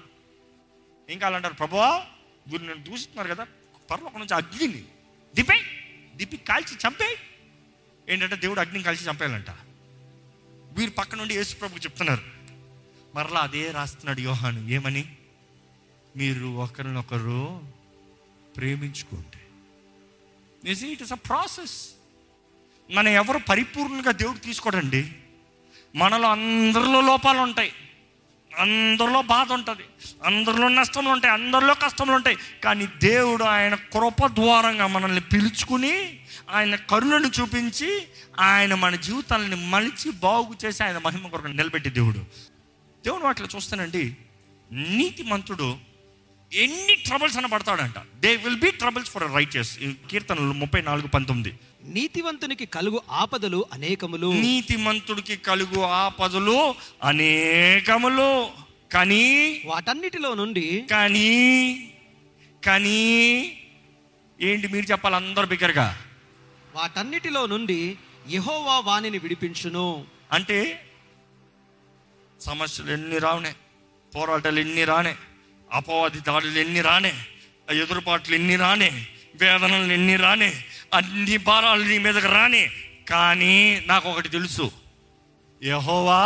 ఏం 1.10 1.20
కావాలంటారు? 1.20 1.54
ప్రభువా 1.54 2.06
వీరు 2.48 2.64
నేను 2.64 2.84
దూషిస్తున్నారు 2.84 3.28
కదా 3.28 3.48
పర్లోక 3.92 4.18
నుంచి 4.18 4.36
అగ్నిని 4.36 4.84
దిపే 5.36 5.62
దిప్పి 6.16 6.38
కాల్చి 6.38 6.78
చంపే. 6.88 7.18
ఏంటంటే 8.10 8.36
దేవుడు 8.36 8.60
అగ్నిని 8.60 8.84
కాల్చి 8.84 9.06
చంపేయాలంట. 9.06 9.50
వీరు 10.78 10.92
పక్క 10.92 11.16
నుండి 11.16 11.36
యేసు 11.36 11.56
ప్రభు 11.56 11.78
చెప్తున్నారు. 11.78 12.24
మరలా 13.16 13.40
అదే 13.40 13.72
రాస్తున్నాడు 13.72 14.20
యోహాను. 14.20 14.70
ఏమని? 14.70 15.16
మీరు 16.16 16.46
ఒకరినొకరు 16.46 17.73
ప్రేమించుకోండి. 18.58 19.38
ఇట్ 20.92 21.02
ఇస్ 21.02 21.12
అ 21.12 21.16
ప్రాసెస్ 21.16 21.90
మనం 22.92 23.08
ఎవరు 23.08 23.38
పరిపూర్ణంగా 23.38 24.12
దేవుడు 24.12 24.38
తీసుకోడండి? 24.38 25.12
మనలో 25.96 26.30
అందరిలో 26.30 27.02
లోపాలు 27.02 27.40
ఉంటాయి. 27.40 27.74
అందరిలో 28.60 29.22
బాధ 29.22 29.52
ఉంటుంది. 29.52 29.82
అందరిలో 30.26 30.68
నష్టములు 30.68 31.10
ఉంటాయి. 31.10 31.34
అందరిలో 31.34 31.74
కష్టములు 31.74 32.16
ఉంటాయి. 32.16 32.38
కానీ 32.64 32.88
దేవుడు 33.04 33.44
ఆయన 33.44 33.76
కృప 33.76 34.26
ద్వారంగా 34.26 34.88
మనల్ని 34.88 35.22
పిలుచుకుని 35.22 36.20
ఆయన 36.50 36.76
కరుణను 36.76 37.32
చూపించి 37.42 38.08
ఆయన 38.40 38.74
మన 38.74 38.96
జీవితాలని 38.96 39.56
మలిచి 39.56 40.12
బాగు 40.12 40.56
చేసి 40.66 40.84
ఆయన 40.84 40.98
మహిమ 40.98 41.28
కొరకు 41.28 41.48
నిలబెట్టి 41.48 41.90
దేవుడు. 41.90 42.20
దేవుడు 43.04 43.24
వాటిలో 43.24 43.48
చూస్తానండి. 43.56 44.18
నీతి 44.72 45.24
మంత్రుడు 45.24 45.93
ఎన్ని 46.54 46.96
ట్రబుల్స్ 46.96 47.38
అని 47.38 47.48
పడతాడంట. 47.48 47.94
They 48.20 48.36
will 48.36 48.60
be 48.60 48.72
troubles 48.72 49.10
for 49.10 49.34
righteous 49.34 49.80
కీర్తనలు 50.10 50.54
ముప్పై 50.54 50.82
నాలుగు 50.82 51.08
పంతొమ్మిది. 51.08 51.60
నీతివంతునికి 51.84 52.66
కలుగు 52.66 53.02
ఆపదలు 53.10 53.66
అనేకములు. 53.74 54.34
నీతిమంతుడికి 54.34 55.36
కలుగు 55.38 55.82
ఆపదలు 55.82 56.76
అనేకములు. 57.04 58.50
కానీ 58.94 59.62
వాటన్నిటిలో 59.66 60.34
నుండి 60.34 60.86
కానీ 60.92 61.30
కానీ 62.66 63.02
ఏంటి 64.42 64.68
మీరు 64.68 64.86
చెప్పాలి 64.86 65.16
అందరు 65.16 65.46
బిగ్గరగా? 65.46 65.88
వాటన్నిటిలో 66.76 67.46
నుండి 67.46 67.98
యెహోవా 68.30 68.80
వాణిని 68.80 69.18
విడిపించును. 69.18 70.06
అంటే 70.32 70.58
సమస్యలు 72.42 72.92
ఎన్ని 72.92 73.18
రావనే? 73.18 73.54
పోరాటాలు 74.16 74.60
ఎన్ని 74.60 74.84
రానే? 74.84 75.16
అపవాది 75.74 76.20
దాడులు 76.20 76.60
ఎన్ని 76.60 76.82
రానే 76.82 77.14
ఎదురుపాట్లు 77.72 78.36
ఎన్ని 78.36 78.56
రానే 78.56 79.08
వేదనలు 79.36 79.94
ఎన్ని 79.94 80.16
రానే 80.16 80.64
అన్ని 80.94 81.38
భారాలు 81.38 81.84
నీ 81.84 81.98
మీదకి 81.98 82.28
రానే. 82.28 82.72
కానీ 83.10 83.84
నాకు 83.88 84.10
ఒకటి 84.10 84.30
తెలుసు. 84.30 84.72
యహోవా 85.64 86.20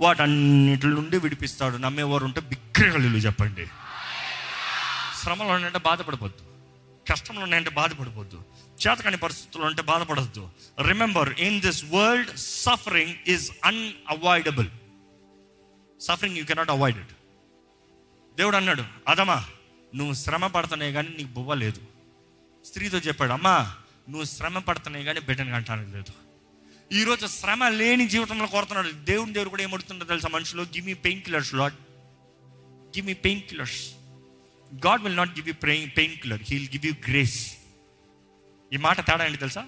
వాటన్నిటి 0.00 0.86
నుండి 0.86 1.18
విడిపిస్తాడు. 1.18 1.76
నమ్మేవారు 1.76 2.24
ఉంటే 2.24 2.40
బిగ్గరగలు 2.40 3.18
చెప్పండి. 3.18 3.66
శ్రమలు 5.22 5.48
ఉన్నాయంటే 5.48 5.78
బాధపడవద్దు. 5.78 6.46
కష్టంలో 7.10 7.40
ఉన్నాయంటే 7.40 7.70
బాధపడిపోద్దు 7.70 8.42
చేతకాని 8.82 9.16
పరిస్థితుల్లో 9.16 9.66
ఉంటే 9.68 9.82
బాధపడద్దు 9.82 10.50
remember 10.86 11.40
in 11.40 11.60
this 11.60 11.84
world 11.84 12.30
suffering 12.36 13.14
is 13.28 13.50
unavoidable 13.64 14.66
suffering 16.00 16.36
you 16.36 16.44
cannot 16.44 16.70
avoid 16.70 16.98
it 16.98 17.15
దేవుడు 18.38 18.56
అన్నాడు 18.56 18.84
అదమ్మా 19.08 19.44
నువ్వు 19.94 20.14
శ్రమ 20.14 20.46
పడుతున్నాయి 20.46 20.92
కానీ 20.92 21.08
నీకు 21.08 21.28
బువ్వ 21.28 21.54
లేదు. 21.54 21.80
స్త్రీతో 22.64 22.98
చెప్పాడు 22.98 23.32
అమ్మా 23.32 23.74
నువ్వు 24.08 24.24
శ్రమ 24.24 24.58
పడుతున్నాయి 24.58 25.04
కానీ 25.04 25.20
బిడ్డను 25.20 25.50
కంటానికి 25.50 25.90
లేదు. 25.90 26.12
ఈరోజు 26.92 27.26
శ్రమ 27.26 27.68
లేని 27.68 28.08
జీవితంలో 28.08 28.46
కోరుతున్నాడు 28.46 28.90
దేవుని 28.90 29.32
దేవుడు 29.32 29.50
కూడా 29.50 29.62
ఏమడుతుండో 29.62 30.04
తెలుసా 30.04 30.28
మనుషులు? 30.28 30.62
Give 30.62 30.86
me 30.86 30.94
pain 30.94 31.22
killers 31.22 31.54
lord 31.54 31.74
give 32.96 33.06
me 33.06 33.14
pain 33.14 33.42
killers 33.42 33.80
God 34.86 35.02
will 35.02 35.16
not 35.16 35.30
give 35.30 35.48
you 35.48 35.54
pain 35.54 35.90
pain 35.96 36.16
killer 36.16 36.42
he 36.42 36.56
will 36.56 36.70
give 36.70 36.86
you 36.86 36.92
grace 37.08 37.56
ఈ 38.72 38.76
మాట 38.76 39.00
తేడా 39.06 39.24
ఏంటి 39.26 39.38
తెలుసా? 39.38 39.66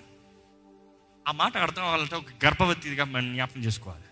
ఆ 1.28 1.32
మాట 1.32 1.56
అర్థం 1.56 1.82
అవ్వాలంటే 1.82 2.16
ఒక 2.16 2.44
గర్భవతిగా 2.44 3.04
మనం 3.04 3.34
జ్ఞాపకం 3.34 3.64
చేసుకోవాలి. 3.64 4.04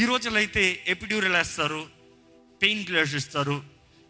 ఈ 0.00 0.04
రోజుల్లో 0.04 0.38
అయితే 0.38 0.84
ఎపిడ్యూరల్ 0.86 1.32
వేస్తారు 1.32 1.95
పెయిన్ 2.62 2.84
కిల్లర్స్ 2.84 3.14
ఇస్తారు. 3.14 3.64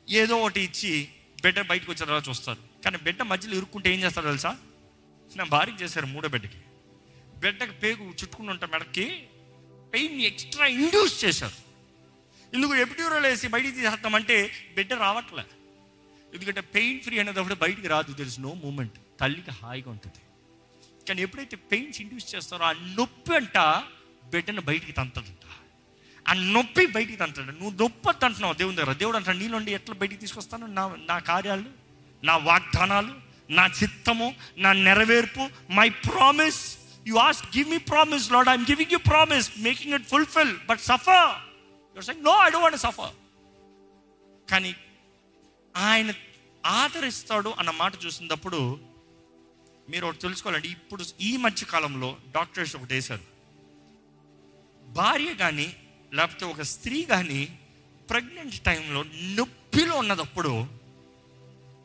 ఏదో 0.08 0.36
ఒకటి 0.36 0.60
ఇచ్చి 0.60 1.08
బిడ్డ 1.42 1.60
బయటకు 1.60 1.92
వచ్చిన 1.92 2.04
తర్వాత 2.04 2.28
చూస్తారు. 2.28 2.82
కానీ 2.84 2.98
బిడ్డ 2.98 3.22
మధ్యలో 3.22 3.56
ఇరుక్కుంటే 3.56 3.94
ఏం 3.94 4.00
చేస్తారు 4.00 4.26
తెలుసా? 4.26 4.56
నా 5.36 5.44
భార్యకి 5.44 5.82
చేశారు 5.82 6.06
మూడో 6.06 6.28
బిడ్డకి 6.28 6.60
బిడ్డకి 7.38 7.72
పేగు 7.72 8.04
చుట్టుకుని 8.10 8.50
ఉంటా 8.50 8.66
మెడకి 8.66 9.26
పెయిన్ 9.94 10.20
ఎక్స్ట్రా 10.20 10.66
ఇండ్యూస్ 10.66 11.24
చేశారు. 11.24 11.66
ఇందుకు 12.54 12.74
ఎపిడ్యూరల్ 12.74 13.26
వేసి 13.26 13.48
బయటికి 13.48 13.74
తీసేస్తామంటే 13.76 14.50
బిడ్డ 14.74 14.92
రావట్లే. 14.92 15.44
ఎందుకంటే 16.34 16.60
పెయిన్ 16.60 17.00
ఫ్రీ 17.00 17.18
అనేటప్పుడు 17.18 17.54
బయటికి 17.54 17.88
రాదు. 17.88 18.12
తెలుసు 18.12 18.40
నో 18.40 18.54
మూమెంట్ 18.54 18.92
తల్లికి 19.20 19.50
హాయిగా 19.50 19.90
ఉంటుంది. 19.90 20.20
కానీ 21.08 21.22
ఎప్పుడైతే 21.22 21.56
పెయిన్స్ 21.56 22.00
ఇండ్యూస్ 22.00 22.34
చేస్తారో 22.34 22.64
ఆ 22.64 22.72
నొప్పి 22.72 23.34
అంట 23.34 23.58
బిడ్డను 24.30 24.60
బయటికి 24.60 24.92
తంతదంట. 24.92 25.45
ఆ 26.28 26.32
నొప్పి 26.32 26.86
బయటికి 26.86 27.16
తంతాడు 27.16 27.50
నువ్వు 27.50 27.70
నొప్పి 27.82 28.24
అంటున్నావు 28.24 28.54
దేవుని 28.54 28.76
దగ్గర. 28.76 28.92
దేవుడు 28.92 29.16
అంటాడు 29.16 29.38
నుండి 29.38 29.72
ఎట్లా 29.72 29.94
బయటికి 29.94 30.20
తీసుకొస్తాను? 30.20 30.66
నా 30.66 30.96
నా 30.98 31.18
కార్యాలు 31.18 31.70
నా 32.24 32.36
వాగ్దానాలు 32.36 33.14
నా 33.50 33.66
చిత్తము 33.66 34.34
నా 34.56 34.72
నెరవేర్పు 34.72 35.48
my 35.70 35.88
promise 35.88 36.78
you 37.06 37.16
as 37.16 37.56
give 37.56 37.70
me 37.70 37.78
promise 37.78 38.32
lord 38.32 38.48
I'm 38.48 38.66
giving 38.70 38.92
you 38.92 38.98
promise 38.98 39.52
making 39.58 39.94
it 39.94 40.04
fulfil 40.04 40.56
but 40.66 40.80
suffer 40.80 41.28
your 41.94 42.04
saying 42.04 42.24
no 42.24 42.32
I 42.32 42.50
don't 42.50 42.62
want 42.62 42.78
suffer 42.78 43.14
కానీ 44.50 44.76
ఆయన 45.76 46.12
ఆదరిస్తాడు 46.66 47.54
అన్న 47.58 47.70
మాట 47.70 47.92
చూసినప్పుడు 48.04 48.80
మీరు 49.88 50.06
ఒకటి 50.06 50.18
తెలుసుకోవాలండి. 50.18 50.68
ఇప్పుడు 50.68 51.04
ఈ 51.20 51.36
మధ్య 51.36 51.66
కాలంలో 51.66 52.16
డాక్టర్స్ 52.34 52.76
ఒకటి 52.76 52.94
వేశారు. 52.94 53.20
భార్య 54.88 55.34
కానీ 55.34 55.76
లేకపోతే 56.16 56.44
ఒక 56.44 56.62
స్త్రీ 56.62 57.02
కానీ 57.02 57.58
ప్రెగ్నెంట్ 58.10 58.60
టైంలో 58.60 59.02
నొప్పిలో 59.02 59.96
ఉన్నదప్పుడు 59.96 60.66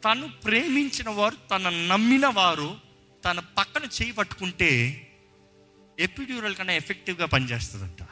తను 0.05 0.27
ప్రేమించిన 0.27 1.09
వారు 1.09 1.35
తన 1.35 1.69
నమ్మిన 1.69 2.27
వారు 2.27 2.77
తన 3.25 3.39
పక్కన 3.39 3.83
చేయి 3.83 4.11
పట్టుకుంటే 4.11 4.97
ఎపిడ్యూరల్ 5.99 6.55
కన్నా 6.55 6.73
ఎఫెక్టివ్గా 6.73 7.25
పనిచేస్తుందంట. 7.25 8.07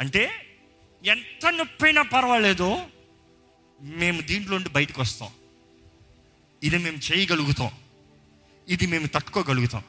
అంటే 0.00 0.30
ఎంత 1.04 1.52
నొప్పైనా 1.52 2.02
పర్వాలేదో 2.02 2.86
మేము 3.80 4.20
దీంట్లో 4.20 4.56
నుండి 4.56 4.68
బయటకు 4.68 5.00
వస్తాం. 5.00 5.28
ఇది 6.62 6.78
మేము 6.78 6.96
చేయగలుగుతాం. 6.96 7.70
ఇది 8.68 8.86
మేము 8.86 9.06
తట్టుకోగలుగుతాం. 9.06 9.82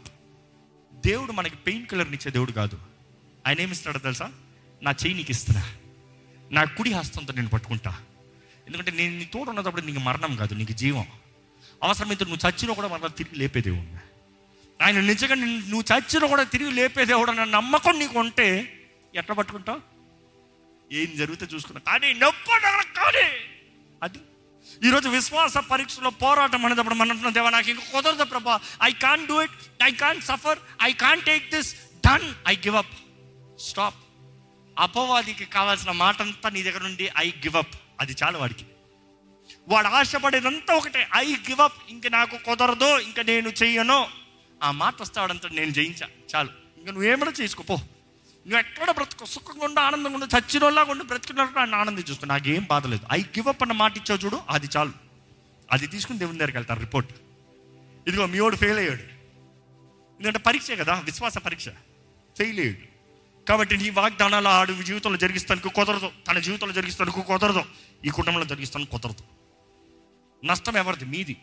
దేవుడు 0.94 1.32
మనకి 1.32 1.56
పెయిన్ 1.56 1.86
కిల్లర్ని 1.86 2.18
ఇచ్చే 2.18 2.32
దేవుడు 2.32 2.52
కాదు. 2.52 2.80
ఆయన 3.48 3.62
ఏమిస్తాడో 3.62 4.00
తెలుసా? 4.00 4.32
నా 4.82 4.92
చెయ్యి 4.92 5.14
నీకు 5.14 5.32
ఇస్తున్నా. 5.32 5.74
నా 6.52 6.64
కుడి 6.64 6.94
హస్తంతో 6.94 7.34
నేను 7.34 7.50
పట్టుకుంటా. 7.50 8.02
ఎందుకంటే 8.68 8.92
నేను 8.92 9.18
నీ 9.18 9.26
తోడు 9.26 9.50
ఉన్నప్పుడు 9.50 9.82
నీకు 9.82 10.00
మరణం 10.00 10.36
కాదు 10.36 10.54
నీకు 10.54 10.72
జీవం. 10.72 11.08
అవసరమైతే 11.84 12.26
నువ్వు 12.26 12.50
చచ్చినా 12.50 12.74
కూడా 12.74 12.88
మరలా 12.88 13.08
తిరిగి 13.08 13.36
లేపే 13.36 13.62
దేవుడు 13.62 14.12
ఆయన 14.84 15.00
నిజంగా 15.00 15.36
నువ్వు 15.36 15.84
చచ్చినా 15.94 16.28
కూడా 16.28 16.44
తిరిగి 16.44 16.72
లేపే 16.72 17.06
దేవుడు 17.06 17.32
అన్న 17.32 17.44
నమ్మకం 17.44 18.00
నీకు 18.00 18.20
ఉంటే 18.20 18.78
ఎట్లా 19.16 19.36
పట్టుకుంటావు? 19.36 19.82
ఏం 20.92 21.18
జరిగితే 21.18 21.48
చూసుకున్నా. 21.54 21.92
కానీ 21.92 22.14
నొప్పి 22.14 22.62
కానీ. 22.96 23.32
అది. 24.04 24.18
ఈరోజు 24.88 25.10
విశ్వాస 25.10 25.58
పరీక్షలో 25.58 26.10
పోరాటం 26.10 26.66
అనేటప్పుడు 26.66 26.96
మనం 26.96 27.10
అంటున్నాం 27.10 27.34
దేవా 27.34 27.50
నాకు 27.50 27.70
ఇంకా 27.70 27.82
కుదరదు 27.94 28.24
ప్రభా. 28.24 28.60
I 28.84 28.92
can't 28.92 29.28
do 29.28 29.42
it 29.42 29.84
I 29.84 29.92
can't 29.92 30.22
suffer 30.22 30.60
I 30.82 30.94
can't 30.94 31.22
take 31.22 31.56
this 31.56 31.76
done 31.76 32.34
I 32.48 32.56
give 32.56 32.76
up 32.76 32.94
stop 33.60 33.96
అపవాదికి 34.80 35.46
కావాల్సిన 35.46 35.92
మాట 35.92 36.22
అంతా 36.22 36.50
నీ 36.50 36.64
దగ్గర 36.64 36.82
నుండి 36.82 37.10
ఐ 37.18 37.30
గివ్ 37.30 37.56
అప్. 37.56 37.76
అది 38.00 38.16
చాలు 38.24 38.38
వాడికి. 38.38 38.66
వాడు 39.68 39.88
ఆశపడేదంతా 39.88 40.74
ఒకటే 40.74 41.08
ఐ 41.16 41.34
గివ్ 41.34 41.60
అప్. 41.60 41.82
ఇంక 41.90 42.08
నాకు 42.08 42.38
కుదరదు 42.38 43.00
ఇంకా 43.00 43.22
నేను 43.22 43.50
చెయ్యను. 43.50 44.08
ఆ 44.64 44.72
మాట 44.72 45.02
వస్తాడంతా 45.02 45.50
నేను 45.50 45.70
జయించా. 45.70 46.08
చాలు. 46.36 46.50
ఇంకా 46.78 46.92
నువ్వేమైనా 46.92 47.34
చేసుకోపో 47.42 47.76
నువ్వు 48.48 48.60
ఎక్కడ 48.60 48.92
బ్రతుకు 48.92 49.26
సుఖంగా 49.26 49.66
ఉండు 49.66 49.80
ఆనందంగా 49.80 50.16
ఉండి 50.16 50.38
చచ్చినోళ్ళగా 50.38 50.92
ఉండి 50.92 51.04
బ్రతికినట్టు 51.04 51.60
నన్ను 51.60 51.78
ఆనందం 51.78 52.04
చూసుకో 52.10 52.26
నాకేం 52.26 52.64
బాధ 52.70 52.88
లేదు. 52.88 53.08
ఐ 53.12 53.22
గివ్ 53.22 53.48
అప్ 53.48 53.62
అన్న 53.62 53.74
మాట 53.74 53.98
ఇచ్చావు 53.98 54.26
చూడు 54.26 54.42
అది 54.50 54.68
చాలు. 54.78 54.92
అది 55.72 55.88
తీసుకుని 55.88 56.20
దేవుని 56.20 56.38
దగ్గరికి 56.38 56.58
వెళ్తారు 56.58 56.80
రిపోర్ట్. 56.80 57.14
ఇదిగో 58.08 58.26
మీ 58.26 58.40
వాడు 58.40 58.56
ఫెయిల్ 58.56 58.78
అయ్యాడు. 58.78 59.02
ఎందుకంటే 60.12 60.40
పరీక్షే 60.40 60.76
కదా 60.76 61.02
విశ్వాస 61.04 61.38
పరీక్ష. 61.38 61.70
ఫెయిల్ 62.38 62.60
అయ్యాడు. 62.60 62.91
కాబట్టి 63.50 63.78
నీ 63.78 63.90
వాగ్దానాలు 63.90 64.48
ఆడు 64.48 64.84
జీవితంలో 64.84 65.18
జరిగిస్తానికి 65.18 65.70
కుదరదు. 65.70 66.12
తన 66.28 66.40
జీవితంలో 66.40 66.74
జరిగిస్తానికి 66.74 67.22
కుదరదు. 67.22 67.64
ఈ 68.06 68.10
కుటుంబంలో 68.10 68.46
జరిగిస్తాను 68.46 68.86
కుదరదు. 68.86 69.24
నష్టం 70.46 70.78
ఎవరిది? 70.78 71.06
మీది. 71.06 71.38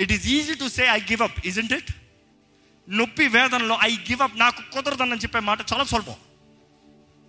It 0.00 0.12
is 0.12 0.26
easy 0.26 0.54
to 0.54 0.68
say 0.68 0.86
I 0.86 1.00
give 1.00 1.22
up 1.22 1.46
in 1.46 1.72
it 1.72 1.92
నొప్పి 2.88 3.28
వేదనలో 3.28 3.78
ఐ 3.82 3.96
గివ్ 3.96 4.20
అప్ 4.20 4.38
నాకు 4.38 4.70
కుదరదని 4.72 5.16
చెప్పే 5.16 5.40
మాట 5.40 5.60
చాలా 5.60 5.84
సులభం. 5.84 6.14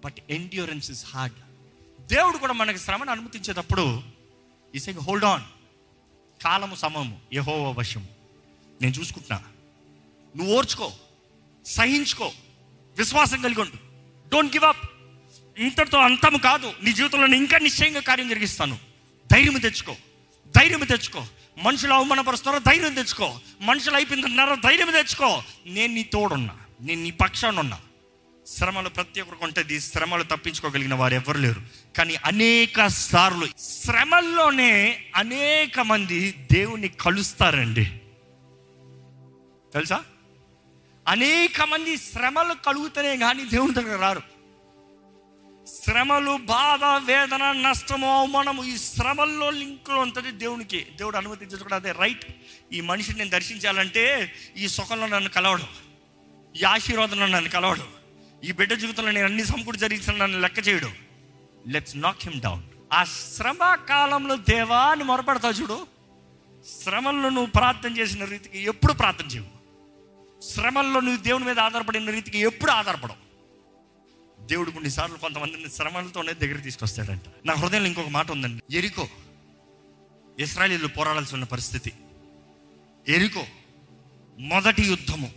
బట్ 0.05 0.15
ఎండ్యూరెన్స్ 0.29 0.91
ఇస్ 0.91 1.05
హార్డ్ 1.05 1.36
దేవుడు 2.08 2.38
కూడా 2.38 2.53
మనకి 2.53 2.77
శ్రమను 2.77 3.12
అనుమతించేటప్పుడు 3.12 4.03
ఈ 4.75 4.79
సెంగ్ 4.79 5.00
హోల్డ్ 5.00 5.25
ఆన్ 5.25 5.43
కాలము 6.43 6.75
సమము. 6.75 7.20
యహో 7.34 7.72
వశము. 7.72 8.08
నేను 8.81 8.93
చూసుకుంటున్నా. 8.93 9.43
నువ్వు 10.38 10.55
ఓర్చుకో. 10.55 10.91
సహించుకో. 11.65 12.31
విశ్వాసం 13.01 13.41
కలిగి 13.41 13.62
ఉండు. 13.62 13.77
డోంట్ 14.29 14.55
గివ్ 14.55 14.63
అప్ 14.63 14.89
ఇంతటితో 15.58 15.98
అంతము 15.98 16.38
కాదు. 16.38 16.74
నీ 16.84 16.93
జీవితంలో 16.93 17.27
ఇంకా 17.27 17.58
నిశ్చయంగా 17.58 18.00
కార్యం 18.00 18.29
జరిగిస్తాను. 18.29 18.79
ధైర్యం 19.34 19.60
తెచ్చుకో. 19.60 19.96
ధైర్యం 20.58 20.79
తెచ్చుకో. 20.79 21.25
మనుషులు 21.63 21.93
అవమానపరుస్తున్నారో 21.93 22.63
ధైర్యం 22.63 22.93
తెచ్చుకో. 22.93 23.39
మనుషులు 23.62 23.96
అయిపోయిందన్నారో 23.96 24.55
ధైర్యం 24.55 24.91
తెచ్చుకో. 24.91 25.43
నేను 25.65 25.93
నీ 25.93 26.03
తోడున్నా. 26.03 26.55
నేను 26.81 27.03
నీ 27.03 27.12
పక్షాన 27.12 27.60
ఉన్నా. 27.60 27.79
శ్రమలు 28.48 28.89
ప్రతి 28.89 29.22
ఒక్కరికి 29.22 29.43
ఉంటుంది. 29.43 29.79
శ్రమలు 29.79 30.24
తప్పించుకోగలిగిన 30.24 30.93
వారు 30.93 31.13
ఎవరు 31.13 31.38
లేరు. 31.38 31.62
కానీ 31.98 32.15
అనేక 32.15 32.88
సార్లు 32.88 33.48
శ్రమల్లోనే 33.60 35.05
అనేక 35.15 35.79
మంది 35.79 36.31
దేవుని 36.31 36.88
కలుస్తారండి. 36.88 37.86
తెలుసా? 39.74 40.03
అనేక 41.08 41.62
మంది 41.62 41.98
శ్రమలు 41.98 42.53
కలుగుతూనే 42.53 43.17
కానీ 43.17 43.46
దేవుని 43.46 43.74
దగ్గర 43.74 44.01
రారు. 44.01 44.22
శ్రమలు 45.84 46.38
బాధ 46.38 46.84
వేదన 46.84 47.51
నష్టము 47.51 48.20
అవమానము 48.20 48.63
ఈ 48.63 48.77
శ్రమల్లో 48.77 49.50
లింకులో 49.50 50.00
ఉంటుంది 50.00 50.31
దేవునికి. 50.31 50.88
దేవుడు 50.96 51.17
అనుమతించడం 51.17 51.63
కూడా 51.63 51.75
అదే 51.75 51.91
రైట్. 51.91 52.25
ఈ 52.74 52.81
మనిషిని 52.81 53.17
నేను 53.17 53.29
దర్శించాలంటే 53.29 54.34
ఈ 54.58 54.67
సుఖంలో 54.67 55.08
నన్ను 55.08 55.29
కలవడం. 55.29 55.67
ఈ 56.55 56.63
ఆశీర్వాదంలో 56.63 57.27
నన్ను 57.27 57.50
కలవడం. 57.50 57.88
ఈ 58.43 58.51
బిడ్డ 58.51 58.74
జీవితంలో 58.74 59.12
నేను 59.12 59.25
అన్ని 59.25 59.46
సమకూడి 59.46 59.77
జరిగించిన 59.77 60.15
నన్ను 60.15 60.39
లెక్క 60.39 60.67
చేయడం. 60.67 60.96
లెట్స్ 61.67 61.98
నాక్ 61.98 62.17
హిమ్ 62.22 62.41
డౌన్ 62.41 62.63
ఆ 62.93 63.03
శ్రమ 63.03 63.75
కాలంలో 63.89 64.36
దేవా 64.36 64.79
అని 64.79 65.03
చూడు. 65.62 65.88
శ్రమల్లో 66.84 67.29
నువ్వు 67.29 67.51
ప్రార్థన 67.51 67.98
చేసిన 67.98 68.25
రీతికి 68.25 68.60
ఎప్పుడు 68.60 68.93
ప్రార్థన 68.93 69.25
చేయవు. 69.25 69.60
శ్రమల్లో 70.43 71.00
నువ్వు 71.00 71.24
దేవుని 71.24 71.45
మీద 71.45 71.60
ఆధారపడిన 71.60 72.10
రీతికి 72.10 72.38
ఎప్పుడు 72.39 72.71
ఆధారపడవు. 72.71 73.31
దేవుడు 74.45 74.71
కొన్నిసార్లు 74.71 75.17
కొంతమందిని 75.17 75.69
శ్రమలతోనే 75.69 76.33
దగ్గర 76.33 76.57
తీసుకొస్తాడంట. 76.57 77.21
నా 77.45 77.53
హృదయంలో 77.53 77.88
ఇంకొక 77.88 78.07
మాట 78.07 78.31
ఉందండి. 78.31 78.77
ఎరికో 78.77 79.07
ఇస్రాయలీలు 80.39 80.88
పోరాడాల్సి 80.88 81.33
ఉన్న 81.33 81.45
పరిస్థితి. 81.45 81.93
ఎరికో 83.07 83.45
మొదటి 84.39 84.83
యుద్ధము. 84.83 85.31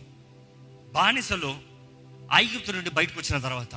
బానిసలు 0.94 1.56
ఐగుప్తు 2.34 2.72
నుండి 2.72 2.90
బయటకు 2.90 3.20
వచ్చిన 3.20 3.40
తర్వాత 3.40 3.74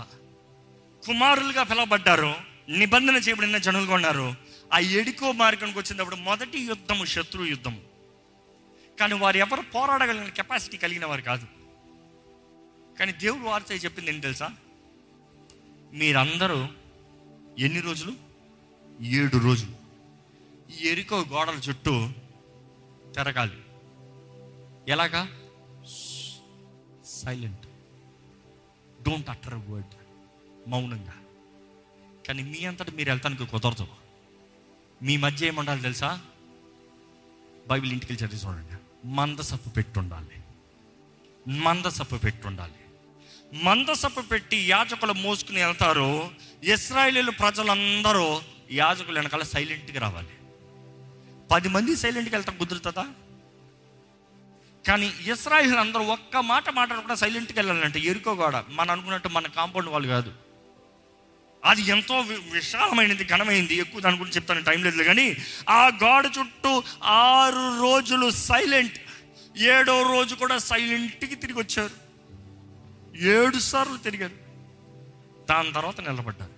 కుమారులుగా 1.05 1.63
పిలవబడ్డారు 1.63 2.35
నిబంధన 2.69 3.15
చేయబడిన 3.15 3.57
జనులుగా 3.57 3.93
ఉన్నారు. 3.93 4.35
ఆ 4.73 4.79
ఎడికో 4.79 5.31
మార్గానికి 5.31 5.79
వచ్చినప్పుడు 5.79 6.15
మొదటి 6.15 6.59
యుద్ధము 6.59 7.05
శత్రు 7.05 7.43
యుద్ధము. 7.43 7.86
కానీ 8.99 9.13
వారు 9.13 9.37
ఎవరు 9.37 9.61
పోరాడగలిగిన 9.61 10.29
కెపాసిటీ 10.29 10.77
కలిగిన 10.77 11.05
వారు 11.05 11.21
కాదు. 11.21 11.47
కానీ 12.99 13.11
దేవుడు 13.11 13.43
వారితో 13.43 13.75
చెప్పింది 13.75 14.09
ఏంటి 14.09 14.21
తెలుసా? 14.21 14.51
మీరందరూ 15.93 16.67
ఎన్ని 17.59 17.79
రోజులు? 17.79 18.13
ఏడు 19.01 19.37
రోజులు. 19.37 19.71
ఈ 20.79 20.87
ఎరుకో 20.87 21.19
గోడల 21.19 21.55
చుట్టూ 21.69 22.09
తిరగాలి. 23.15 23.61
ఎలాగా? 24.91 25.23
సైలెంట్ 27.05 27.67
డోంట్ 29.03 29.29
అటర్ 29.29 29.53
వర్డ్ 29.53 29.95
మౌనంగా. 30.69 31.13
కానీ 32.27 32.43
మీ 32.43 32.65
అంతటి 32.65 32.91
మీరు 32.91 33.09
వెళ్తానికి 33.09 33.45
కుదరదు. 33.45 33.87
మీ 35.03 35.17
మధ్య 35.17 35.47
ఏముండాలి 35.47 35.81
తెలుసా? 35.81 36.21
బైబిల్ 37.67 37.91
ఇంటికి 37.91 38.13
వెళ్ళి 38.13 38.29
చదివి 38.29 38.47
చూడండి. 38.47 38.86
మందసప్పు 39.07 39.69
పెట్టుండాలి. 39.69 40.41
మందసప్పు 41.51 42.15
పెట్టి 42.15 42.47
మందసప్పు 43.53 44.21
పెట్టి 44.21 44.57
యాజకులు 44.57 45.13
మోసుకుని 45.13 45.63
వెళ్తారు 45.63 46.31
ఇస్రాయేలీలు 46.63 47.31
ప్రజలందరూ 47.31 48.41
యాజకులు 48.71 49.15
వెనకాల 49.15 49.43
సైలెంట్గా 49.43 49.99
రావాలి. 49.99 50.27
పది 51.51 51.69
మంది 51.69 51.95
సైలెంట్గా 51.95 52.37
వెళ్తాం 52.37 52.57
కుదురుతుందా? 52.57 53.05
కానీ 54.87 55.13
ఇస్రాయిల్ 55.31 55.75
అందరూ 55.75 56.01
ఒక్క 56.01 56.37
మాట 56.37 56.69
మాట్లాడకుండా 56.69 57.15
సైలెంట్కి 57.15 57.59
వెళ్ళాలంటే 57.59 57.99
ఎరుకో 57.99 58.35
కూడా 58.35 58.65
మనం 58.69 58.91
అనుకున్నట్టు 58.91 59.27
మన 59.27 59.47
కాంపౌండ్ 59.47 59.89
వాళ్ళు 59.89 60.07
కాదు. 60.07 60.46
అది 61.65 61.81
ఎంతో 61.81 62.19
వి- 62.19 62.53
విశాలమైనది 62.53 63.25
ఘనమైంది. 63.25 63.75
ఎక్కువ 63.75 64.01
దాని 64.01 64.17
గురించి 64.17 64.35
చెప్తాను 64.35 64.61
టైం 64.61 64.83
లేదు 64.83 65.03
కానీ 65.03 65.37
ఆ 65.69 65.87
గోడ 65.87 66.31
చుట్టూ 66.39 66.83
ఆరు 67.03 67.81
రోజులు 67.81 68.29
సైలెంట్. 68.29 68.99
ఏడో 69.57 70.01
రోజు 70.01 70.35
కూడా 70.35 70.57
సైలెంట్కి 70.57 71.35
తిరిగి 71.35 71.59
వచ్చారు. 71.59 72.07
ఏడు 73.17 73.59
సార్లు 73.59 73.97
తిరిగారు. 73.97 74.33
దాని 75.49 75.73
తర్వాత 75.73 76.01
నిలబడ్డారు. 76.01 76.57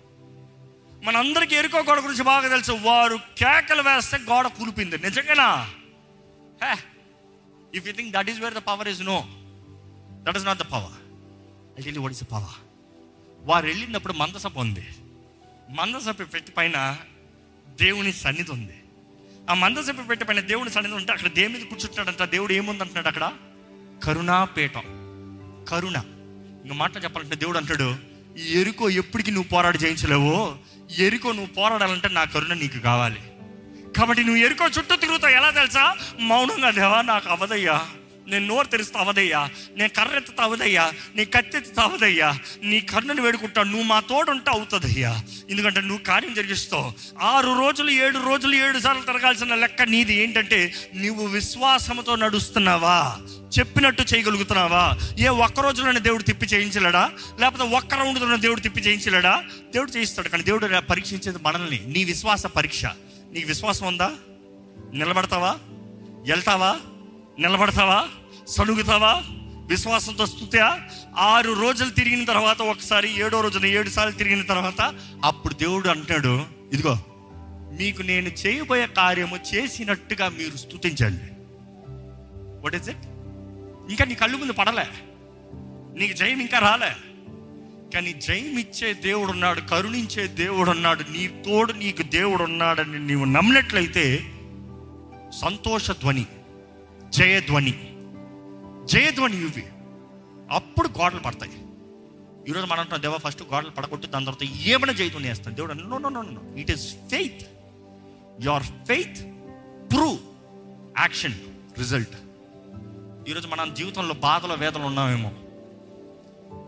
మనందరికీ 1.05 1.55
ఎరుకో 1.55 1.79
గోడ 1.79 1.99
గురించి 1.99 2.23
బాగా 2.23 2.47
తెలుసు. 2.47 2.71
వారు 2.71 3.15
కేకలు 3.15 3.81
వేస్తే 3.81 4.17
గోడ 4.17 4.47
కూలిపింది 4.47 4.97
నిజంగానా? 4.97 5.69
Hey 6.63 6.83
if 7.75 7.87
you 7.87 7.93
think 7.93 8.13
that 8.13 8.29
is 8.29 8.39
where 8.39 8.53
the 8.53 8.57
power 8.57 8.87
is 8.87 9.01
no 9.01 9.25
that 10.23 10.37
is 10.37 10.45
not 10.45 10.59
the 10.59 10.61
power 10.61 10.99
I 11.79 11.83
tell 11.83 11.99
what 11.99 12.13
is 12.13 12.23
the 12.23 12.25
power 12.25 12.68
వారు 13.41 13.67
వెళ్ళినప్పుడు 13.67 14.13
మందసప 14.13 14.57
ఉంది. 14.57 14.87
మందసభ 15.69 16.33
పెట్టి 16.33 16.51
పైన 16.51 16.97
దేవుని 17.67 18.13
సన్నిధి 18.13 18.51
ఉంది. 18.51 18.83
ఆ 19.49 19.53
మందసభ 19.53 20.09
పెట్టి 20.09 20.25
పైన 20.25 20.39
దేవుని 20.39 20.69
సన్నిధి 20.69 20.95
ఉంటే 20.95 21.11
అక్కడ 21.11 21.29
దేని 21.29 21.53
మీద 21.53 21.61
కూర్చుంటాడంట 21.61 22.23
దేవుడు 22.23 22.53
ఏముంది 22.53 22.81
అంటున్నాడు 22.81 23.07
అక్కడ? 23.07 23.33
కరుణాపీఠం 24.03 24.81
కరుణ. 25.69 25.95
ఇంక 26.65 26.73
మాట 26.73 27.03
చెప్పాలంటే 27.03 27.35
దేవుడు 27.35 27.57
అంటాడు 27.57 27.95
ఈ 28.37 28.59
ఎరుకో 28.59 28.89
ఎప్పటికి 28.89 29.31
నువ్వు 29.31 29.49
పోరాడి 29.49 29.77
చేయించలేవు 29.77 30.57
ఎరుకో 30.97 31.31
నువ్వు 31.31 31.53
పోరాడాలంటే 31.53 32.07
నా 32.07 32.23
కరుణ 32.23 32.53
నీకు 32.53 32.79
కావాలి. 32.79 33.19
కాబట్టి 33.97 34.23
నువ్వు 34.23 34.43
ఎరుకో 34.43 34.65
చుట్టూ 34.65 34.95
తిరుగుతావు. 34.95 35.33
ఎలా 35.33 35.49
తెలుసా? 35.49 35.97
మౌనంగా 36.19 36.71
దేవా 36.71 37.01
నాకు 37.01 37.29
అవదయ్యా. 37.29 37.85
నేను 38.29 38.47
నోరు 38.47 38.67
తెరిస్తే 38.67 38.99
అవదయ్యా 38.99 39.49
నేను 39.77 39.89
కర్రెత్తుతా 39.89 40.43
అవదయ్యా 40.43 40.91
నీ 41.15 41.25
కత్తెత్తుతా 41.25 41.83
అవదయ్యా 41.83 42.39
నీ 42.63 42.79
కర్ణను 42.79 43.21
వేడుకుంటావు 43.21 43.65
నువ్వు 43.65 43.83
మా 43.83 43.99
తోడుంటే 43.99 44.51
అవుతుందయ్యా. 44.51 45.23
ఎందుకంటే 45.49 45.81
నువ్వు 45.81 45.97
కార్యం 45.97 46.33
జరిగిస్తావు. 46.33 46.93
ఆరు 47.21 47.59
రోజులు 47.59 47.89
ఏడు 47.89 48.17
రోజులు 48.17 48.55
ఏడు 48.55 48.79
సార్లు 48.79 49.01
తిరగాల్సిన 49.01 49.55
లెక్క 49.55 49.81
నీది 49.81 50.13
ఏంటంటే 50.15 50.73
నువ్వు 50.95 51.27
విశ్వాసంతో 51.27 52.15
నడుస్తున్నావా? 52.15 53.17
చెప్పినట్టు 53.59 54.03
చేయగలుగుతున్నావా? 54.15 54.97
ఏ 55.19 55.27
ఒక్క 55.27 55.59
రోజులోనే 55.59 55.99
దేవుడు 55.99 56.23
తిప్పి 56.23 56.45
చేయించలేడా? 56.45 57.11
లేకపోతే 57.39 57.63
ఒక్క 57.63 57.93
రౌండ్లోనే 57.93 58.37
దేవుడు 58.37 58.59
తిప్పి 58.59 58.81
చేయించలేడా? 58.81 59.43
దేవుడు 59.73 59.91
చేయిస్తాడు 59.91 60.29
కానీ 60.29 60.43
దేవుడు 60.43 60.79
పరీక్షించేది 60.79 61.37
మనల్ని. 61.41 61.79
నీ 61.85 62.03
విశ్వాస 62.03 62.45
పరీక్ష. 62.45 62.85
నీకు 63.31 63.47
విశ్వాసం 63.47 63.87
ఉందా? 63.87 64.11
నిలబడతావా? 64.93 65.57
వెళ్తావా? 66.27 66.79
నిలబడతావా? 67.39 68.07
సణుగుతావా? 68.49 69.23
విశ్వాసంతో 69.67 70.25
స్థుత్యా 70.25 70.79
ఆరు 71.17 71.53
రోజులు 71.53 71.89
తిరిగిన 71.89 72.23
తర్వాత 72.25 72.61
ఒకసారి 72.61 73.21
ఏడో 73.21 73.41
రోజున 73.41 73.65
ఏడు 73.65 73.89
సార్లు 73.89 74.17
తిరిగిన 74.17 74.41
తర్వాత 74.41 74.93
అప్పుడు 75.23 75.53
దేవుడు 75.53 75.89
అంటాడు 75.89 76.45
ఇదిగో 76.73 76.99
మీకు 77.71 78.01
నేను 78.01 78.29
చేయబోయే 78.29 78.87
కార్యము 78.87 79.37
చేసినట్టుగా 79.55 80.29
మీరు 80.29 80.57
స్థుతించండి 80.57 81.27
వాట్ 82.61 82.75
ఇస్ 82.75 82.89
ఇట్ 82.89 83.05
ఇంకా 83.89 84.05
నీ 84.05 84.15
కళ్ళు 84.15 84.37
ముందు 84.37 84.51
పడలే. 84.51 84.87
నీకు 85.97 86.13
జయం 86.13 86.41
ఇంకా 86.41 86.59
రాలే. 86.59 86.95
కానీ 87.93 88.13
జయం 88.13 88.59
ఇచ్చే 88.59 88.93
దేవుడు 88.93 89.31
ఉన్నాడు 89.31 89.61
కరుణించే 89.61 90.27
దేవుడు 90.27 90.71
ఉన్నాడు 90.71 91.03
నీ 91.11 91.27
తోడు 91.27 91.73
నీకు 91.73 92.01
దేవుడు 92.01 92.43
ఉన్నాడని 92.43 92.99
నీవు 92.99 93.25
నమ్మినట్లయితే 93.25 94.33
సంతోష 95.41 95.91
ధ్వని 95.91 96.25
జయధ్వని 97.09 97.73
జయధ్వని 98.89 99.37
ఇవి 99.37 99.65
అప్పుడు 100.51 100.87
గోడలు 100.87 101.19
పడతాయి. 101.19 101.51
ఈరోజు 102.49 102.65
మనం 102.65 102.79
అంటున్నాం 102.79 103.01
దేవా 103.01 103.17
ఫస్ట్ 103.17 103.43
గోడలు 103.43 103.69
పడగొట్టి 103.69 104.07
దాని 104.07 104.25
తర్వాత 104.25 104.43
ఏమైనా 104.43 104.93
జయధ్వని 104.93 105.27
వేస్తాను. 105.27 105.55
దేవుడు 105.55 105.73
no 105.73 105.97
no 105.97 106.09
no 106.09 106.21
no 106.21 106.55
it 106.55 106.71
is 106.71 106.93
faith 107.11 107.47
your 108.41 108.63
faith 108.63 109.19
prove 109.93 110.17
action 110.99 111.33
result 111.77 112.15
ఈరోజు 113.29 113.47
మన 113.47 113.73
జీవితంలో 113.73 114.13
బాధల 114.13 114.53
వేదనలు 114.53 114.83
ఉన్నామేమో. 114.83 115.31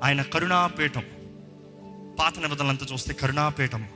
ఆయన 0.04 0.22
కరుణాపీఠం 0.22 1.04
పాత 2.20 2.40
నిబంధనలంతా 2.40 2.86
చూస్తే 2.94 3.14
కరుణాపీఠం. 3.14 3.88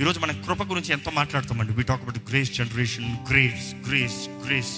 ఈరోజు 0.00 0.20
మన 0.20 0.32
కృప 0.32 0.62
గురించి 0.62 0.92
ఎంతో 0.92 1.10
మాట్లాడతామండి. 1.10 1.72
We 1.72 1.82
talk 1.82 2.02
about 2.02 2.18
grace 2.28 2.52
generation 2.52 3.16
grace 3.30 3.74
grace 3.88 4.28
grace 4.28 4.74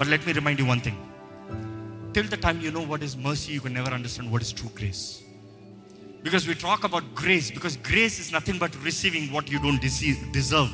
but 0.00 0.08
let 0.08 0.26
me 0.26 0.32
remind 0.32 0.60
you 0.60 0.66
one 0.66 0.80
thing 0.80 0.96
till 2.14 2.28
the 2.28 2.34
time 2.34 2.64
you 2.64 2.70
know 2.70 2.80
what 2.80 3.02
is 3.02 3.16
mercy 3.16 3.52
you 3.52 3.60
can 3.60 3.74
never 3.74 3.94
understand 3.94 4.30
what 4.30 4.42
is 4.42 4.54
true 4.54 4.68
grace 4.78 5.16
because 6.24 6.48
we 6.48 6.54
talk 6.54 6.84
about 6.84 7.04
grace 7.22 7.52
because 7.52 7.78
grace 7.78 8.20
is 8.20 8.34
nothing 8.34 8.58
but 8.58 8.72
receiving 8.84 9.30
what 9.30 9.50
you 9.50 9.62
don't 9.62 9.80
deserve 10.32 10.68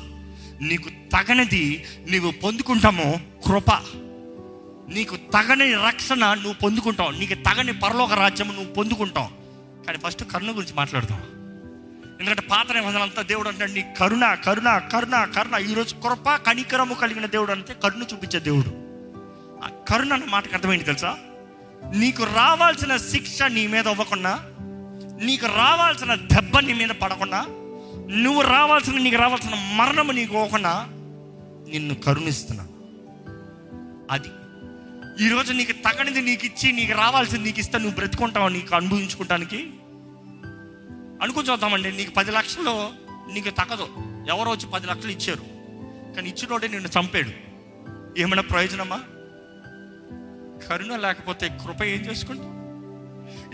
నీకు 0.61 0.89
తగనిది 0.89 1.85
నీవు 2.09 2.31
పొందుకుంటామో 2.31 3.15
కృప. 3.45 3.71
నీకు 4.89 5.15
తగని 5.15 5.73
రక్షణ 5.73 6.33
నువ్వు 6.33 6.53
పొందుకుంటావు. 6.53 7.11
నీకు 7.11 7.33
తగని 7.33 7.73
పరలోక 7.73 8.13
రాజ్యం 8.13 8.47
నువ్వు 8.47 8.73
పొందుకుంటావు. 8.73 9.29
కానీ 9.85 9.97
ఫస్ట్ 9.97 10.23
కరుణ 10.23 10.47
గురించి 10.47 10.73
మాట్లాడతాం 10.73 11.21
ఎందుకంటే 12.19 12.41
పాత 12.41 12.71
అంతా 12.71 13.21
దేవుడు 13.21 13.47
అంటాడు 13.47 13.71
నీ 13.71 13.85
కరుణ 13.99 14.33
కరుణ 14.33 14.77
కరుణ 14.77 15.25
కరుణ. 15.25 15.71
ఈరోజు 15.71 15.95
కృప 15.95 16.35
కనికరము 16.35 16.93
కలిగిన 16.93 17.25
దేవుడు 17.25 17.51
అంటే 17.51 17.73
కరుణ 17.73 18.03
చూపించే 18.13 18.39
దేవుడు. 18.39 18.84
ఆ 19.63 19.69
కరుణ 19.89 20.13
అన్న 20.13 20.25
మాటకు 20.25 20.53
అర్థమైంది 20.53 20.83
తెలుసా? 20.83 21.17
నీకు 21.95 22.23
రావాల్సిన 22.23 22.97
శిక్ష 22.97 23.43
నీ 23.43 23.67
మీద 23.67 23.87
అవ్వకుండా 23.87 24.51
నీకు 25.23 25.45
రావాల్సిన 25.45 26.15
దెబ్బ 26.15 26.59
నీ 26.59 26.73
మీద 26.73 26.89
పడకుండా 26.89 27.45
నువ్వు 28.09 28.41
రావాల్సిన 28.41 28.97
నీకు 28.97 29.15
రావాల్సిన 29.15 29.55
మరణము 29.75 30.11
నీకు 30.11 30.33
పోకుండా 30.33 30.85
నిన్ను 31.69 31.95
కరుణిస్తున్నా 31.95 32.63
అది. 34.11 34.27
ఈరోజు 35.25 35.53
నీకు 35.53 35.71
తగనిది 35.71 36.21
నీకు 36.21 36.45
ఇచ్చి 36.45 36.71
నీకు 36.71 36.91
రావాల్సింది 36.93 37.43
నీకు 37.43 37.59
ఇస్తే 37.59 37.77
నువ్వు 37.77 37.95
బ్రతుకుంటావు 37.95 38.49
నీకు 38.49 38.75
అనుభవించుకుంటానికి 38.75 39.57
అనుకుని 41.21 41.47
చూద్దామండి 41.47 41.91
నీకు 41.91 42.11
పది 42.11 42.31
లక్షలు 42.31 42.89
నీకు 43.33 43.49
తగదు 43.49 43.87
ఎవరో 44.29 44.51
వచ్చి 44.51 44.71
పది 44.71 44.87
లక్షలు 44.87 45.11
ఇచ్చారు. 45.11 45.41
కానీ 46.15 46.29
ఇచ్చినోడే 46.29 46.67
నిన్ను 46.67 46.87
చంపాడు. 46.87 47.31
ఏమైనా 48.19 48.41
ప్రయోజనమా? 48.41 49.01
కరుణ 50.69 50.95
లేకపోతే 50.95 51.49
కృప 51.49 51.83
ఏం 51.83 51.99
చేసుకోండి 51.99 52.41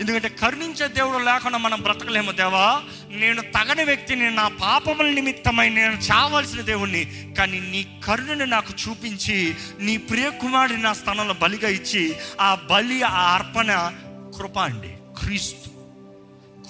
ఎందుకంటే 0.00 0.28
కరుణించే 0.28 0.88
దేవుడు 0.88 1.18
లేకుండా 1.18 1.58
మనం 1.58 1.80
బ్రతకలేము 1.80 2.32
దేవా. 2.32 2.82
నేను 3.08 3.42
తగని 3.42 3.84
వ్యక్తిని 3.84 4.30
నా 4.30 4.48
పాపముల 4.48 5.06
నిమిత్తమై 5.06 5.68
నేను 5.68 5.92
చావాల్సిన 5.92 6.60
దేవుణ్ణి 6.60 7.34
కానీ 7.38 7.60
నీ 7.60 8.00
కరుణని 8.04 8.46
నాకు 8.46 8.72
చూపించి 8.88 9.56
నీ 9.80 9.96
ప్రియకుమారి 9.96 10.82
నా 10.82 10.92
స్థానంలో 10.92 11.34
బలిగా 11.34 11.68
ఇచ్చి 11.68 12.16
ఆ 12.40 12.54
బలి 12.70 13.02
ఆ 13.02 13.34
అర్పణ 13.34 13.92
కృప 14.38 14.58
అండి. 14.58 14.94
క్రీస్తు. 15.18 15.68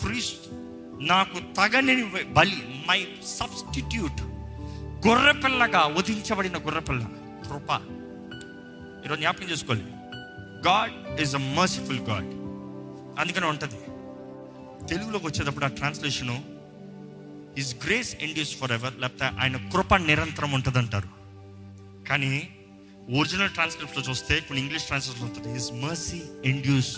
క్రీస్తు. 0.05 0.51
నాకు 1.03 1.55
తగని 1.55 2.05
బలి 2.05 2.85
మై 2.89 3.07
సబ్స్టిట్యూట్. 3.27 4.23
గొర్రెపిల్లగా 5.07 5.81
వధించబడిన 5.81 6.57
గొర్రెపిల్ల. 6.57 7.05
కృప. 7.49 7.71
ఈరోజు 9.05 9.21
జ్ఞాపకం 9.21 9.51
చేసుకోవాలి. 9.51 9.92
God 10.67 11.21
is 11.21 11.35
a 11.35 11.39
merciful 11.39 12.01
God 12.01 12.27
అందుకనే 13.21 13.47
ఉంటుంది. 13.47 13.75
తెలుగులోకి 14.87 15.27
వచ్చేటప్పుడు 15.27 15.65
ఆ 15.65 15.69
translation 15.69 16.45
is 17.59 17.77
grace 17.85 18.15
endures 18.15 18.57
for 18.57 18.73
ever 18.73 18.99
లేకపోతే 18.99 19.25
ఆయన 19.25 19.71
కృప 19.71 19.95
నిరంతరం 19.95 20.53
ఉంటుంది 20.53 20.79
అంటారు 20.79 21.09
కానీ 22.09 22.49
ఒరిజినల్ 23.19 23.51
ట్రాన్స్క్రిప్ట్లో 23.51 24.05
చూస్తే 24.11 24.41
కొన్ని 24.41 24.65
ఇంగ్లీష్ 24.65 24.85
ట్రాన్స్లేషన్ 24.85 25.25
ఉంటుంది 25.25 25.57
is 25.57 25.73
mercy 25.73 26.23
endures 26.45 26.97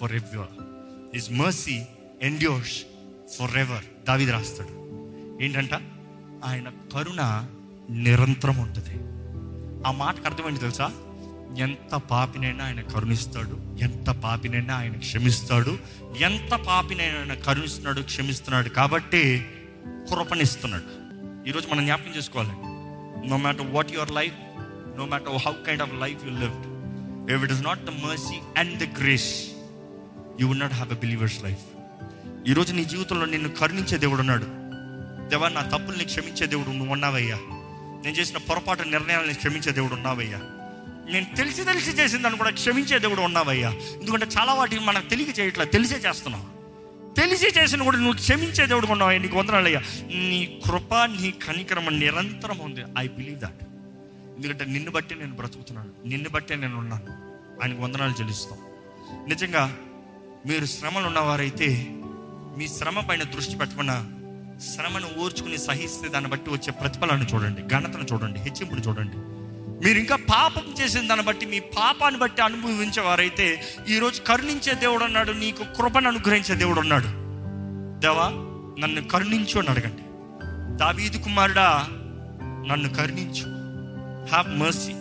for 0.00 0.12
ever 0.12 0.64
is 1.16 1.32
mercy 1.32 1.82
endures 2.22 2.82
for 3.38 3.56
ever 3.56 3.84
దావిది 4.06 4.30
రాస్తాడు. 4.30 4.86
ఏంటంట? 5.42 5.74
ఆయన 6.44 6.72
కరుణ 6.92 7.48
నిరంతరం 7.90 8.56
ఉంటుంది. 8.56 8.90
ఆ 9.88 9.90
మాటకు 9.90 10.26
అర్థమైంది 10.26 10.60
తెలుసా? 10.60 10.92
ఎంత 11.58 11.94
పాపినైనా 11.94 12.64
ఆయన 12.64 12.80
కరుణిస్తాడు. 12.80 13.78
ఎంత 13.82 14.10
పాపినైనా 14.10 14.76
ఆయన 14.76 14.92
క్షమిస్తాడు. 14.92 15.78
ఎంత 16.18 16.54
పాపినైనా 16.54 17.18
ఆయన 17.18 17.34
కరుణిస్తున్నాడు 17.34 18.00
క్షమిస్తున్నాడు 18.00 18.68
కాబట్టి 18.68 19.46
కృపణిస్తున్నాడు 19.86 21.06
ఈరోజు 21.48 21.68
మనం 21.68 21.84
జ్ఞాపకం 21.84 22.16
చేసుకోవాలండి. 22.16 22.76
No 23.30 23.36
matter 23.36 23.66
what 23.66 23.92
your 23.92 24.10
life 24.10 24.34
no 24.98 25.06
matter 25.06 25.36
how 25.46 25.52
kind 25.52 25.82
of 25.82 25.94
life 25.94 26.24
you 26.24 26.30
lived 26.30 26.66
if 27.32 27.44
it 27.44 27.52
is 27.52 27.64
not 27.64 27.84
the 27.84 27.88
mercy 27.88 28.40
and 28.58 28.78
the 28.78 29.00
grace 29.00 29.46
you 30.40 30.46
would 30.46 30.58
not 30.58 30.72
have 30.72 30.92
a 30.92 30.96
believer's 30.96 31.44
life 31.44 31.64
ఈరోజు 32.48 32.72
నీ 32.72 32.84
జీవితంలో 32.84 33.26
నిన్ను 33.26 33.48
కరుణించే 33.48 33.98
దేవుడు 33.98 34.20
ఉన్నాడు. 34.20 34.44
దేవా 35.28 35.48
నా 35.48 35.62
తప్పుల్ని 35.62 36.04
క్షమించే 36.04 36.46
దేవుడు 36.46 36.70
నువ్వు 36.70 36.92
ఉన్నావయ్యా. 36.92 37.36
నేను 38.04 38.16
చేసిన 38.16 38.36
పొరపాటు 38.36 38.82
నిర్ణయాలను 38.82 39.34
క్షమించే 39.34 39.72
దేవుడు 39.72 39.94
ఉన్నావయ్యా. 39.94 40.40
నేను 41.12 41.36
తెలిసి 41.36 41.64
తెలిసి 41.64 41.90
చేసిన 41.90 42.22
దాన్ని 42.22 42.38
కూడా 42.38 42.50
క్షమించే 42.50 42.98
దేవుడు 42.98 43.20
ఉన్నావయ్యా. 43.20 43.70
ఎందుకంటే 43.70 44.26
చాలా 44.26 44.54
వాటిని 44.54 44.80
మనకు 44.80 45.08
తెలియ 45.08 45.26
చేయట్లా 45.40 45.64
తెలిసే 45.64 45.94
చేస్తున్నాం 45.94 46.52
తెలిసి 47.16 47.46
చేసిన 47.46 47.82
కూడా 47.82 47.96
నువ్వు 47.96 48.14
క్షమించే 48.14 48.66
దేవుడు 48.66 48.86
ఉన్నావయ్యా 48.86 49.22
నీకు 49.22 49.36
వందనాలయ్యా 49.36 49.80
నీ 50.06 50.60
కృప 50.66 50.94
నీ 50.94 51.30
కనికరం 51.30 51.98
నిరంతరం 51.98 52.58
ఉంది. 52.58 52.84
ఐ 52.98 53.08
బిలీవ్ 53.08 53.38
దాట్ 53.40 53.62
ఎందుకంటే 54.36 54.64
నిన్ను 54.64 54.90
బట్టి 54.90 55.14
నేను 55.14 55.34
బ్రతుకుతున్నాను 55.34 56.08
నిన్ను 56.08 56.28
బట్టే 56.28 56.54
నేను 56.54 56.78
ఉన్నాను. 56.78 57.12
ఆయనకు 57.62 57.82
వందనాలు 57.82 58.14
చెల్లిస్తాం. 58.20 58.58
నిజంగా 59.28 59.76
మీరు 60.46 60.66
శ్రమలు 60.66 61.06
ఉన్నవారైతే 61.06 61.86
మీ 62.58 62.68
శ్రమ 62.68 63.00
పైన 63.00 63.22
దృష్టి 63.22 63.56
పెట్టకుండా 63.56 63.96
శ్రమను 64.74 65.08
ఓర్చుకుని 65.18 65.58
సహిస్తే 65.58 66.08
దాన్ని 66.08 66.30
బట్టి 66.30 66.50
వచ్చే 66.50 66.70
ప్రతిఫలాన్ని 66.70 67.26
చూడండి 67.26 67.62
ఘనతను 67.62 68.06
చూడండి 68.12 68.40
హెచ్చింపును 68.40 68.80
చూడండి. 68.80 69.35
మీరు 69.84 69.98
ఇంకా 69.98 70.16
పాపం 70.16 70.74
చేసిన 70.80 71.06
దాన్ని 71.06 71.26
బట్టి 71.26 71.46
మీ 71.46 71.60
పాపాన్ని 71.60 72.20
బట్టి 72.20 72.42
అనుభవించేవారైతే 72.42 73.62
ఈరోజు 73.88 74.20
కరుణించే 74.20 74.74
దేవుడు 74.74 75.04
అన్నాడు 75.04 75.32
నీకు 75.32 75.64
కృపను 75.64 76.08
అనుగ్రహించే 76.08 76.54
దేవుడు 76.54 76.80
అన్నాడు 76.80 77.08
దేవా 78.00 78.28
నన్ను 78.82 79.08
కరుణించు 79.08 79.58
అని 79.58 79.68
అడగండి. 79.68 80.02
దావీదు 80.76 81.18
కుమారుడా 81.18 81.86
నన్ను 82.68 82.88
కరుణించు. 82.88 83.44
హ్యావ్ 84.30 84.58
మర్సీ 84.58 84.92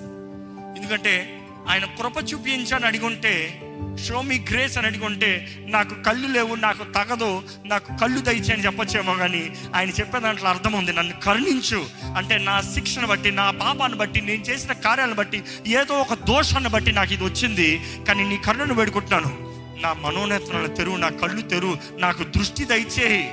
ఎందుకంటే 0.79 1.43
ఆయన 1.69 1.85
కృప 1.85 2.33
చూపించని 2.33 2.85
అడిగుంటే 2.85 3.61
షో 4.05 4.21
మీ 4.21 4.39
గ్రేస్ 4.39 4.77
అని 4.77 4.87
అడిగుంటే 4.87 5.57
నాకు 5.67 6.03
కళ్ళు 6.03 6.27
లేవు 6.27 6.55
నాకు 6.55 6.83
తగదు 6.83 7.43
నాకు 7.65 7.87
కళ్ళు 8.01 8.19
దయచి 8.19 8.53
అని 8.53 8.65
చెప్పొచ్చేమో 8.65 9.13
కానీ 9.13 9.53
ఆయన 9.75 9.89
చెప్పే 9.89 10.19
దాంట్లో 10.19 10.49
అర్థం 10.49 10.73
ఉంది. 10.73 10.93
నన్ను 10.93 11.13
కరుణించు. 11.19 11.85
అంటే 12.17 12.37
నా 12.37 12.61
శిక్షను 12.61 13.07
బట్టి 13.07 13.31
నా 13.31 13.51
పాపాన్ని 13.51 13.97
బట్టి 13.97 14.21
నేను 14.21 14.41
చేసిన 14.41 14.73
కార్యాలను 14.73 15.15
బట్టి 15.15 15.43
ఏదో 15.67 15.93
ఒక 15.93 16.13
దోషాన్ని 16.13 16.69
బట్టి 16.69 16.91
నాకు 16.91 17.13
ఇది 17.13 17.23
వచ్చింది. 17.23 17.81
కానీ 18.07 18.23
నీ 18.23 18.37
కరుణను 18.37 18.73
వేడుకుంటున్నాను. 18.73 19.37
నా 19.81 19.93
మనోనేత్రాల 19.93 20.65
తెరువు 20.65 20.97
నా 20.97 21.09
కళ్ళు 21.09 21.41
తెరువు 21.41 21.77
నాకు 21.97 22.23
దృష్టి 22.23 22.65
దయచేయి. 22.65 23.31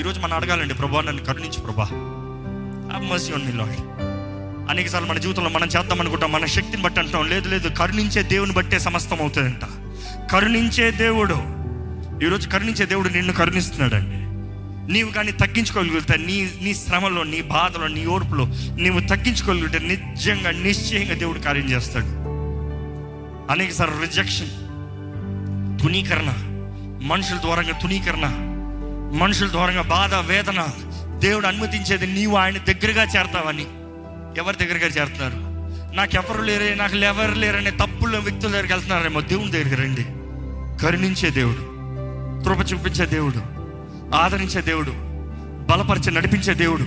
ఈరోజు 0.00 0.20
మనం 0.20 0.32
అడగాలండి 0.32 0.74
ప్రభా 0.74 1.00
నన్ను 1.00 1.24
కరుణించు 1.24 1.60
ప్రభా. 1.60 1.88
మర్సీ 3.10 3.32
ఉంది 3.32 3.52
లాడ్ 3.52 3.95
అనేకసార్లు 4.70 5.08
మన 5.08 5.18
జీవితంలో 5.18 5.50
మనం 5.50 5.68
చేద్దాం 5.78 6.00
అనుకుంటాం. 6.00 6.32
మన 6.32 6.46
శక్తిని 6.46 6.82
బట్టి 6.82 7.00
అంటాం. 7.00 7.28
లేదు 7.28 7.48
లేదు 7.48 7.68
కరుణించే 7.68 8.22
దేవుని 8.22 8.52
బట్టే 8.52 8.78
సమస్తం 8.78 9.20
అవుతుందంట. 9.20 9.64
కరుణించే 10.32 10.90
దేవుడు. 10.90 11.56
ఈరోజు 12.24 12.48
కరుణించే 12.48 12.86
దేవుడు 12.86 13.08
నిన్ను 13.08 13.32
కరుణిస్తున్నాడండి. 13.32 14.26
నీవు 14.92 15.10
కానీ 15.10 15.32
తగ్గించుకోగలిగితే 15.32 16.16
నీ 16.16 16.50
నీ 16.62 16.74
శ్రమలో 16.74 17.22
నీ 17.22 17.42
బాధలో 17.42 17.86
నీ 17.86 18.06
ఓర్పులో 18.06 18.46
నీవు 18.76 19.00
తగ్గించుకోగలిగితే 19.00 19.78
నిజంగా 19.78 20.50
నిశ్చయంగా 20.50 21.14
దేవుడు 21.14 21.38
కార్యం 21.38 21.70
చేస్తాడు. 21.70 22.04
అనేకసార్లు 23.52 24.00
రిజెక్షన్ 24.00 24.48
తునీకరణ 25.82 26.32
మనుషుల 27.06 27.36
ద్వారంగా 27.36 27.78
తునీకరణ 27.78 28.26
మనుషుల 29.22 29.50
ద్వారంగా 29.50 29.82
బాధ 29.82 30.14
వేదన 30.14 30.66
దేవుడు 31.18 31.46
అనుమతించేది 31.46 32.06
నీవు 32.06 32.36
ఆయన 32.36 32.58
దగ్గరగా 32.58 33.02
చేరతావని. 33.02 33.66
ఎవరి 34.36 34.56
దగ్గరగా 34.56 34.86
చేరుతున్నారు? 34.86 35.38
నాకు 35.94 36.14
ఎవరు 36.16 36.42
లేరే 36.42 36.74
నాకు 36.74 36.96
ఎవరు 36.96 37.32
లేరనే 37.32 37.70
తప్పుల 37.70 38.18
వ్యక్తుల 38.18 38.50
దగ్గరికి 38.50 38.72
వెళ్తున్నారేమో 38.72 39.20
దేవుని 39.20 39.52
దగ్గరికి 39.52 39.74
రండి. 39.74 40.04
కరుణించే 40.82 41.30
దేవుడు 41.30 41.62
కృప 42.44 42.72
చూపించే 42.72 43.06
దేవుడు 43.06 43.40
ఆదరించే 44.16 44.60
దేవుడు 44.62 44.92
బలపరిచి 45.70 46.10
నడిపించే 46.10 46.54
దేవుడు 46.54 46.86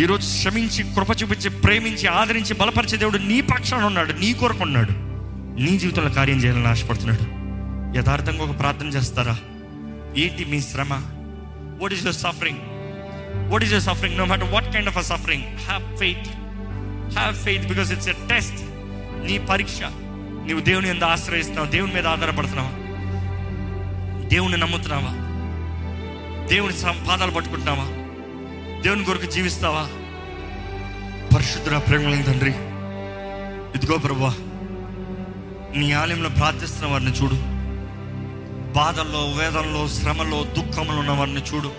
ఈరోజు 0.00 0.26
శ్రమించి 0.36 0.82
కృప 0.94 1.22
చూపించి 1.22 1.50
ప్రేమించి 1.50 2.06
ఆదరించి 2.06 2.54
బలపరిచే 2.54 2.96
దేవుడు 2.96 3.18
నీ 3.18 3.40
పక్షాన 3.40 3.84
ఉన్నాడు 3.84 4.12
నీ 4.12 4.32
కొరకు 4.32 4.62
ఉన్నాడు 4.62 4.94
నీ 5.60 5.78
జీవితంలో 5.78 6.10
కార్యం 6.10 6.38
చేయాలని 6.38 6.66
ఆశపడుతున్నాడు. 6.66 7.24
యథార్థంగా 7.98 8.44
ఒక 8.44 8.58
ప్రార్థన 8.58 8.86
చేస్తారా? 8.86 9.36
ఏంటి 10.16 10.44
మీ 10.44 10.60
శ్రమ? 10.60 10.92
What 11.80 11.92
is 11.92 12.02
your 12.02 12.16
suffering 12.16 12.58
what 13.50 13.64
is 13.64 13.72
your 13.72 13.84
suffering 13.84 14.18
no 14.18 14.24
matter 14.24 14.52
what 14.52 14.72
kind 14.72 14.88
of 14.88 14.98
a 14.98 15.00
suffering 15.00 15.44
have 15.44 15.96
faith 15.98 16.28
have 17.12 17.36
faith 17.36 17.68
because 17.68 17.92
it's 17.92 18.08
a 18.08 18.12
test 18.12 18.60
నీ 19.26 19.38
పరీక్ష. 19.38 19.80
నీవు 20.46 20.60
దేవుని 20.60 20.88
ఎంత 20.88 21.04
ఆశ్రయిస్తున్నావు. 21.04 21.68
దేవుని 21.68 21.94
మీద 21.94 22.06
ఆధారపడుతున్నావా. 22.06 22.70
దేవుని 24.28 24.56
నమ్ముతున్నావా? 24.56 25.26
దేవుని 26.46 26.72
స- 26.72 27.08
పాదాలు 27.08 27.30
పట్టుకుంటున్నావా? 27.30 27.84
దేవుని 28.82 29.04
కొరకు 29.04 29.26
జీవిస్తావా? 29.26 29.88
పరిశుద్ధ 31.36 31.68
ప్రేమ 31.68 32.22
తండ్రి 32.22 32.50
ఇదిగో 33.78 33.98
ప్రభా 33.98 34.34
నీ 35.76 35.92
ఆలయంలో 35.92 36.28
ప్రార్థిస్తున్న 36.28 36.92
వారిని 36.92 37.10
చూడు. 37.10 37.34
బాధల్లో 38.72 39.18
వేదనలో 39.18 39.88
శ్రమలో 39.88 40.44
దుఃఖంలో 40.44 40.98
ఉన్న 40.98 41.10
వారిని 41.10 41.40
చూడు. 41.40 41.72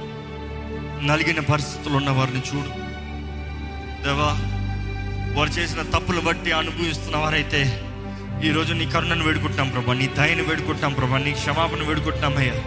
నలిగిన 1.05 1.39
పరిస్థితులు 1.39 1.93
ఉన్న 1.93 2.09
వారిని 2.09 2.39
చూడు. 2.39 2.69
దేవా 4.03 4.56
వారు 5.37 5.49
చేసిన 5.49 5.81
తప్పులు 5.81 6.21
బట్టి 6.21 6.51
అనుభవిస్తున్న 6.51 7.17
వారైతే 7.17 7.61
ఈరోజు 8.43 8.73
నీ 8.73 8.85
కరుణను 8.85 9.23
వేడుకుంటున్నాం 9.23 9.69
ప్రభా 9.69 9.93
నీ 9.93 10.07
దయను 10.07 10.43
వేడుకుంటున్నాం 10.43 10.93
ప్రభా 10.93 11.17
నీ 11.17 11.31
క్షమాపణ 11.31 11.83
వేడుకుంటున్నాం 11.83 12.37
అయ్యా. 12.37 12.57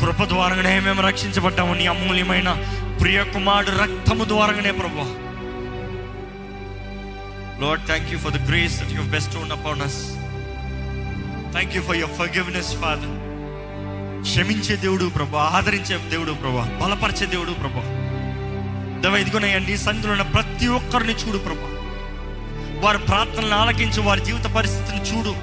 కృప 0.00 0.24
ద్వారానే 0.24 0.80
మేము 0.80 1.00
రక్షించబడ్డాము 1.02 1.74
నీ 1.74 1.86
అమూల్యమైన 1.86 2.50
ప్రియ 3.00 3.24
కుమారుడు 3.24 3.70
రక్తము 3.70 4.24
ద్వారానే 4.24 4.72
ప్రభా. 4.72 5.06
Lord 7.60 7.86
thank 7.86 8.12
you 8.12 8.18
for 8.18 8.32
the 8.32 8.48
grace 8.48 8.82
that 8.82 8.92
you 8.92 9.02
best 9.02 9.36
upon 9.52 9.82
us. 9.82 9.96
Thank 11.52 11.76
you 11.76 11.82
for 11.82 11.96
your 11.96 12.16
forgiveness 12.18 12.76
father 12.76 13.16
క్షమించే 14.22 14.76
దేవుడు 14.76 15.08
ప్రభా 15.08 15.38
ఆదరించే 15.38 15.98
దేవుడు 16.10 16.32
ప్రభా 16.32 16.64
బలపరిచే 16.82 17.26
దేవుడు 17.26 17.52
ప్రభా. 17.52 18.09
దేవ 19.00 19.16
ఇదిగోనయ్యండి 19.16 19.78
సన్నిధిలో 19.78 20.12
ఉన్న 20.12 20.22
ప్రతి 20.22 20.66
ఒక్కరిని 20.66 21.12
చూడు 21.12 21.38
ప్రభా. 21.38 21.76
వారి 22.80 22.98
ప్రార్థనలను 22.98 23.56
ఆలకించు 23.56 24.00
వారి 24.00 24.20
జీవిత 24.20 24.44
పరిస్థితిని 24.44 25.02
చూడు. 25.02 25.34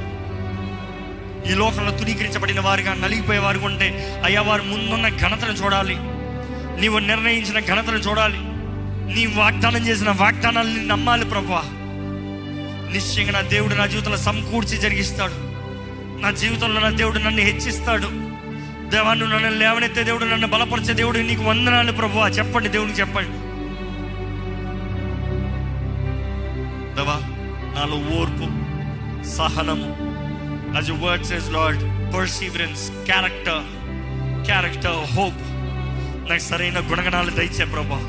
ఈ 1.52 1.56
లోకంలో 1.56 1.98
తునీకరించబడిన 1.98 2.60
వారిగా 2.60 2.93
నలిగిపోయే 2.93 3.39
వారు 3.39 3.60
ఉంటే 3.60 4.22
అయ్యా 4.26 4.41
వారు 4.41 4.63
ముందున్న 4.63 5.10
ఘనతను 5.10 5.54
చూడాలి. 5.54 5.96
నీవు 6.82 7.00
నిర్ణయించిన 7.00 7.60
ఘనతను 7.60 7.98
చూడాలి. 7.98 8.38
నీ 9.15 9.26
వాగ్దానం 9.26 9.88
చేసిన 9.88 10.10
వాగ్దానాలని 10.10 10.88
నమ్మాలి 10.88 11.26
ప్రభా. 11.26 11.63
నిశ్చయంగా 12.91 13.32
నా 13.32 13.41
దేవుడు 13.41 13.76
నా 13.76 13.86
జీవితంలో 13.86 14.17
సమకూర్చి 14.17 14.78
జరిగిస్తాడు. 14.78 15.34
నా 16.22 16.32
జీవితంలో 16.32 16.82
నా 16.82 16.89
దేవుడు 16.89 17.17
నన్ను 17.17 17.41
హెచ్చిస్తాడు. 17.41 18.08
దేవాన్ని 18.89 19.30
నన్ను 19.30 19.50
లేవనెత్తే 19.50 20.04
దేవుడు 20.04 20.26
నన్ను 20.26 20.48
బలపరిచే 20.48 20.93
దేవుడు 20.93 21.17
నీకు 21.17 21.43
వందనాలు 21.43 21.91
ప్రభు. 21.91 22.20
చెప్పండి 22.20 22.70
దేవుడికి 22.70 23.00
చెప్పండి. 23.00 23.46
దేవా 26.97 27.15
నాలో 27.75 27.97
ఓర్పు 28.19 28.45
సహనము. 29.27 30.07
As 30.77 30.88
your 30.89 30.97
word 31.03 31.21
says 31.25 31.45
lord 31.55 31.81
perseverance 32.13 33.05
character 33.05 33.63
character 34.45 35.15
hope 35.15 35.41
నాకు 36.29 36.41
సరైన 36.41 36.79
గుణగణాలు 36.79 37.29
దయచే 37.29 37.65
ప్రభా. 37.65 37.99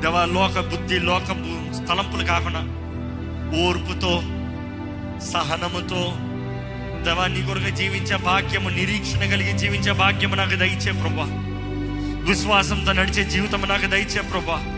దేవా 0.00 0.24
లోక 0.24 0.60
బుద్ధి 0.60 0.98
లోక 0.98 1.24
స్థలంపులు 1.24 1.86
తలంపులు 1.86 2.24
కాకుండా 2.24 2.62
ఓర్పుతో 3.64 4.12
సహనముతో 5.32 6.02
దేవా 7.04 7.26
నీ 7.26 7.42
కొరకు 7.46 7.76
జీవించే 7.76 8.16
భాగ్యము 8.16 8.68
నిరీక్షణ 8.68 9.30
కలిగి 9.30 9.58
జీవించే 9.58 9.92
భాగ్యము 9.92 10.34
నాకు 10.34 10.56
దయచే 10.56 10.92
ప్రభా. 10.92 11.26
విశ్వాసంతో 12.28 12.92
నడిచే 12.92 13.24
జీవితం 13.24 13.62
నాకు 13.68 13.86
దయచే 13.86 14.20
ప్రభా. 14.20 14.77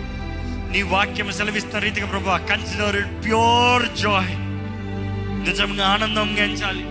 నీ 0.70 0.83
వాక్యం 0.83 1.33
సెలవిస్తున్న 1.33 1.78
రీతిగా 1.78 2.06
ప్రభా 2.06 2.37
కన్సిడర్ 2.37 2.96
ఇట్ 2.96 3.24
ప్యూర్ 3.24 3.98
జాయ్ 3.98 4.35
నిజంగా 5.48 5.87
ఆనందం 5.87 6.37
గెంచాలి 6.37 6.85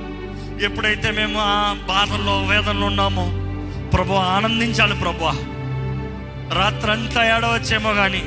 ఎప్పుడైతే 0.65 1.11
మేము 1.11 1.39
ఆ 1.39 1.73
బాధల్లో 1.87 2.45
వేదనలో 2.45 2.85
ఉన్నామో 2.85 3.25
ప్రభు 3.89 4.13
ఆనందించాలి 4.13 4.95
ప్రభు. 4.95 5.25
రాత్రంతా 6.53 7.37
ఏడవచ్చేమో 7.37 7.93
కానీ 7.93 8.23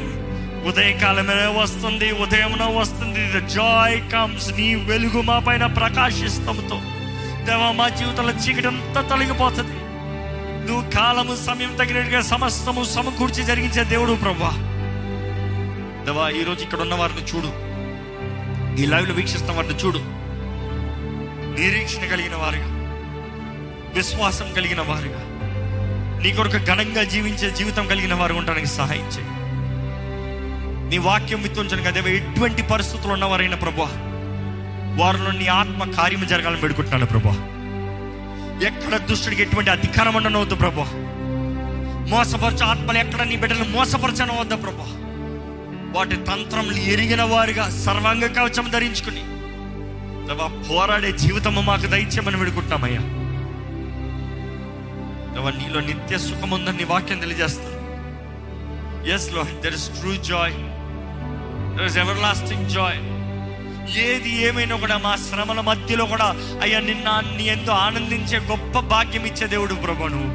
ఉదయకాలమే 0.68 1.34
వస్తుంది 1.34 2.12
ఉదయమున 2.12 2.64
వస్తుంది 2.64 3.40
జాయ్ 3.48 4.12
కమ్స్ 4.12 4.52
నీ 4.52 4.74
వెలుగు 4.74 5.22
మా 5.22 5.38
పైన 5.38 5.66
ప్రకాశిస్తంతో 5.66 6.80
దేవా 7.44 7.72
మా 7.72 7.88
జీవితంలో 7.88 8.32
చీకటంతా 8.32 9.00
తొలగిపోతుంది. 9.00 9.76
నువ్వు 10.68 10.90
కాలము 10.90 11.36
సమయం 11.46 11.76
తగినట్టుగా 11.76 12.20
సమస్తము 12.20 12.84
సమకూర్చి 12.84 13.44
జరిగించే 13.44 13.84
దేవుడు 13.84 14.12
ప్రభా. 14.12 14.71
దేవా 16.06 16.24
ఈరోజు 16.28 16.62
ఇక్కడ 16.62 16.80
ఉన్న 16.80 16.94
వారిని 16.94 17.22
చూడు. 17.30 17.50
ఈ 18.80 18.86
లైవ్లో 18.86 19.14
వీక్షిస్తున్న 19.14 19.56
వారిని 19.56 19.76
చూడు. 19.82 20.00
నిరీక్షణ 21.56 22.04
కలిగిన 22.12 22.34
వారుగా 22.34 22.68
విశ్వాసం 23.94 24.48
కలిగిన 24.56 24.80
వారుగా 24.80 25.22
నీ 26.22 26.30
కొరకు 26.32 26.58
ఘనంగా 26.64 27.02
జీవించే 27.04 27.50
జీవితం 27.50 27.86
కలిగిన 27.86 28.14
వారు 28.14 28.34
ఉండడానికి 28.34 28.66
సహాయం 28.66 29.08
చేయి. 29.14 29.30
నీ 30.90 30.98
వాక్యం 30.98 31.42
విత్తుంచను 31.42 31.82
కదా 31.82 32.00
ఎటువంటి 32.10 32.62
పరిస్థితులు 32.62 33.12
ఉన్నవారైనా 33.12 33.56
ప్రభా 33.56 33.88
వారిలో 35.00 35.30
నీ 35.30 35.46
ఆత్మ 35.46 35.90
కార్యము 35.90 36.24
జరగాలని 36.24 36.60
పెడుకుంటున్నాను 36.60 37.06
ప్రభా 37.06 37.34
ఎక్కడ 38.68 38.96
దుష్టుడికి 38.96 39.42
ఎటువంటి 39.42 39.70
అధికారం 39.70 40.14
ఉండనవద్దు 40.14 40.54
ప్రభా 40.54 40.88
మోసపరచు 42.10 42.64
ఆత్మలు 42.64 42.98
ఎక్కడ 42.98 43.22
నీ 43.22 43.36
బిడ్డలు 43.36 43.64
మోసపరచనవద్దు 43.64 44.56
ప్రభా 44.56 44.88
వాటి 45.94 46.16
తంత్రములు 46.28 46.80
ఎరిగిన 46.92 47.22
వారిగా 47.32 47.64
సర్వాంగ 47.84 48.26
కవచం 48.36 48.66
ధరించుకుని 48.70 49.22
దేవా, 50.28 50.46
పోరాడే 50.68 51.12
జీవితము 51.18 51.60
మాకు 51.60 51.86
దయచేయమని 51.86 52.36
వేడుకుంటున్నామయ్యా. 52.36 53.02
దేవా, 55.34 55.50
నీలో 55.50 55.80
నిత్య 55.80 56.18
సుఖం 56.18 56.50
ఉందని 56.50 56.78
నీ 56.78 56.84
వాక్యం 56.84 57.20
తెలియజేస్తాను 57.20 57.70
ఎస్లో 59.14 59.42
there 59.62 59.74
is 59.74 59.88
true 59.90 60.14
joy 60.24 60.56
there 61.76 61.86
is 61.86 61.98
everlasting 62.18 62.68
joy 62.68 63.00
ఏది 64.02 64.32
ఏమైనా 64.46 64.76
కూడా 64.76 64.96
మా 64.98 65.16
శ్రమల 65.18 65.60
మధ్యలో 65.60 66.04
కూడా 66.06 66.26
అయ్యా 66.62 66.80
నిన్న 66.80 67.08
నీ 67.36 67.44
ఎంతో 67.46 67.72
ఆనందించే 67.84 68.38
గొప్ప 68.50 68.80
భాగ్యం 68.92 69.24
ఇచ్చే 69.26 69.46
దేవుడు 69.46 69.74
ప్రభు 69.84 70.08
నువ్వు 70.08 70.30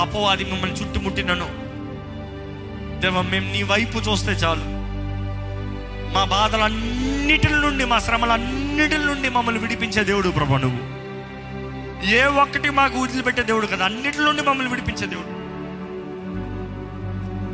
అపవాది 0.00 0.44
మిమ్మల్ని 0.44 0.76
చుట్టుముట్టినను. 0.76 1.46
దేవా 3.06 3.22
మేము 3.22 3.52
నీ 3.52 3.62
వైపు 3.62 3.98
చూస్తే 3.98 4.32
చాలు. 4.32 4.64
మా 6.14 6.24
బాధలన్నిటి 6.24 7.48
నుండి 7.48 7.84
మా 7.84 7.98
శ్రమలన్నిటి 7.98 8.98
నుండి 8.98 9.28
మమ్మల్ని 9.28 9.60
విడిపించే 9.60 10.04
దేవుడు 10.04 10.28
ప్రభా 10.28 10.56
నువ్వు. 10.56 10.96
ఏ 12.10 12.24
ఒక్కటి 12.24 12.70
మాకు 12.70 12.98
వదిలిపెట్టే 12.98 13.42
దేవుడు 13.42 13.66
కదా 13.66 13.84
అన్నిటి 13.84 14.18
నుండి 14.18 14.42
మమ్మల్ని 14.42 14.70
విడిపించే 14.72 15.06
దేవుడు. 15.06 15.36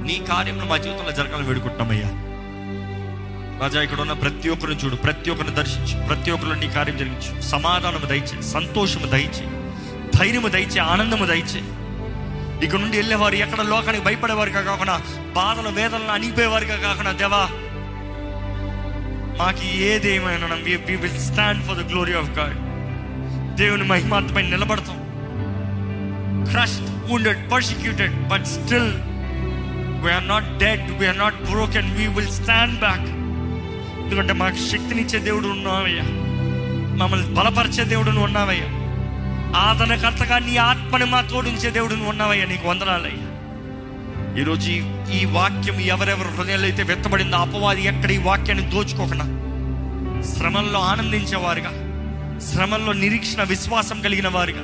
నీ 0.07 0.27
కార్యంలో 0.29 0.65
మా 0.65 0.77
జీవితంలో 0.77 1.13
జరగాలని 1.13 1.47
వేడుకుంటున్నామయ్యా. 1.47 2.09
రాజా 3.63 3.83
ఇక్కడ 3.83 4.01
ఉన్న 4.01 4.13
ప్రతి 4.13 4.49
ఒక్కరిని 4.49 4.81
చూడు 4.81 4.97
ప్రతి 4.97 5.31
ఒక్కరిని 5.31 5.55
దర్శించు 5.55 6.07
ప్రతి 6.07 6.31
ఒక్కరిని 6.31 6.67
నీ 6.67 6.73
కార్యం 6.73 6.97
జరిగించు. 6.97 7.41
సమాధానము 7.41 8.07
దయచే 8.07 8.43
సంతోషము 8.43 9.07
దయచే 9.07 9.47
ధైర్యము 10.19 10.49
దయచే 10.49 10.81
ఆనందము 10.81 11.27
దయచే 11.27 11.82
ఇక్కడ 12.63 12.79
నుండి 12.79 12.97
వెళ్ళేవారు 12.97 13.35
ఎక్కడ 13.35 13.61
లోకానికి 13.61 14.05
భయపడేవారుగా 14.05 14.61
కాకుండా 14.61 15.01
బాధలు 15.33 15.69
వేదనలు 15.69 16.13
అణిగిపోయేవారుగా 16.13 16.77
కాకుండా 16.77 17.13
దేవా 17.13 17.49
మాకు 19.39 19.65
ఏదేమైనా 19.65 20.55
we 20.55 20.97
will 20.97 21.19
stand 21.19 21.65
for 21.65 21.77
the 21.77 21.89
glory 21.89 22.15
of 22.15 22.31
God 22.31 22.57
దేవుని 23.57 23.85
మహిమాత్మై 23.85 24.43
నిలబడతాం. 24.43 25.03
Crushed 26.51 27.13
wounded 27.13 27.51
persecuted 27.51 28.29
but 28.29 28.45
still 28.45 28.93
we are 30.05 30.29
not 30.29 30.59
dead 30.59 30.99
we are 30.99 31.19
not 31.19 31.35
broken 31.35 31.97
we 31.97 32.07
will 32.07 32.33
stand 32.33 32.79
back 32.79 33.01
ఎందుకంటే 34.07 34.33
మాకు 34.33 34.55
శక్తినిచ్చే 34.55 35.19
దేవుడు 35.19 35.49
ఉన్నావయ్యా. 35.49 36.03
మమ్మల్ని 36.97 37.35
బలపరిచే 37.35 37.85
దేవుడు 37.85 38.11
ఉన్నావయ్యా. 38.11 38.67
ఆదరణకర్తగా 39.57 40.39
నీ 40.39 40.57
ఆత్మని 40.93 41.11
మా 41.11 41.21
తోడించే 41.21 41.71
దేవుడు 41.71 41.95
నువ్వు 41.95 42.11
ఉన్నావయ్యా 42.11 42.45
నీకు 42.45 42.69
వందనాలయ్యా. 42.69 43.27
ఈరోజు 44.41 44.71
ఈ- 45.13 45.25
వాక్యం 45.25 45.81
ఎవరెవరి 45.81 46.29
హృదయాలు 46.29 46.63
అయితే 46.63 46.83
వెత్తబడిందో 46.83 47.37
అపవాది 47.37 47.85
ఎక్కడ 47.85 48.11
ఈ 48.11 48.17
వాక్యాన్ని 48.17 48.71
దోచుకోకుండా 48.71 49.25
శ్రమల్లో 50.25 50.81
ఆనందించేవారుగా 50.81 51.71
శ్రమల్లో 52.41 52.93
నిరీక్షణ 52.93 53.43
విశ్వాసం 53.43 54.01
కలిగిన 54.01 54.29
వారుగా. 54.29 54.61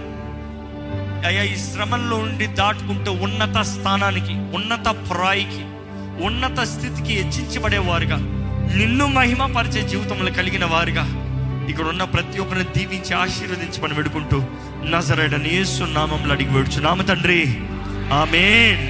అయ్యా 1.28 1.42
ఈ 1.42 1.56
శ్రమల్లో 1.56 2.16
ఉండి 2.16 2.46
దాటుకుంటూ 2.46 3.12
ఉన్నత 3.12 3.62
స్థానానికి 3.62 4.32
ఉన్నత 4.32 5.10
ప్రాయికి 5.10 5.64
ఉన్నత 6.26 6.60
స్థితికి 6.60 7.12
హెచ్చించబడేవారుగా 7.14 8.16
నిన్ను 8.76 9.06
మహిమపరిచే 9.06 9.88
జీవితంలో 9.88 10.32
కలిగిన 10.32 10.64
వారుగా. 10.64 11.17
ఇక్కడ 11.68 11.86
ఉన్న 11.86 12.04
ప్రతి 12.04 12.38
ఒక్కరిని 12.38 12.64
దీవించి 12.64 13.14
మనం 13.82 13.96
వేడుకుంటూ 13.96 14.38
నజరడని 14.84 15.50
యేసు 15.54 15.84
నామంలో 15.84 16.34
అడిగి 16.34 16.52
వేడుచు 16.54 16.80
నామ 16.80 17.02
తండ్రి. 17.02 17.40
ఆమెన్. 18.12 18.82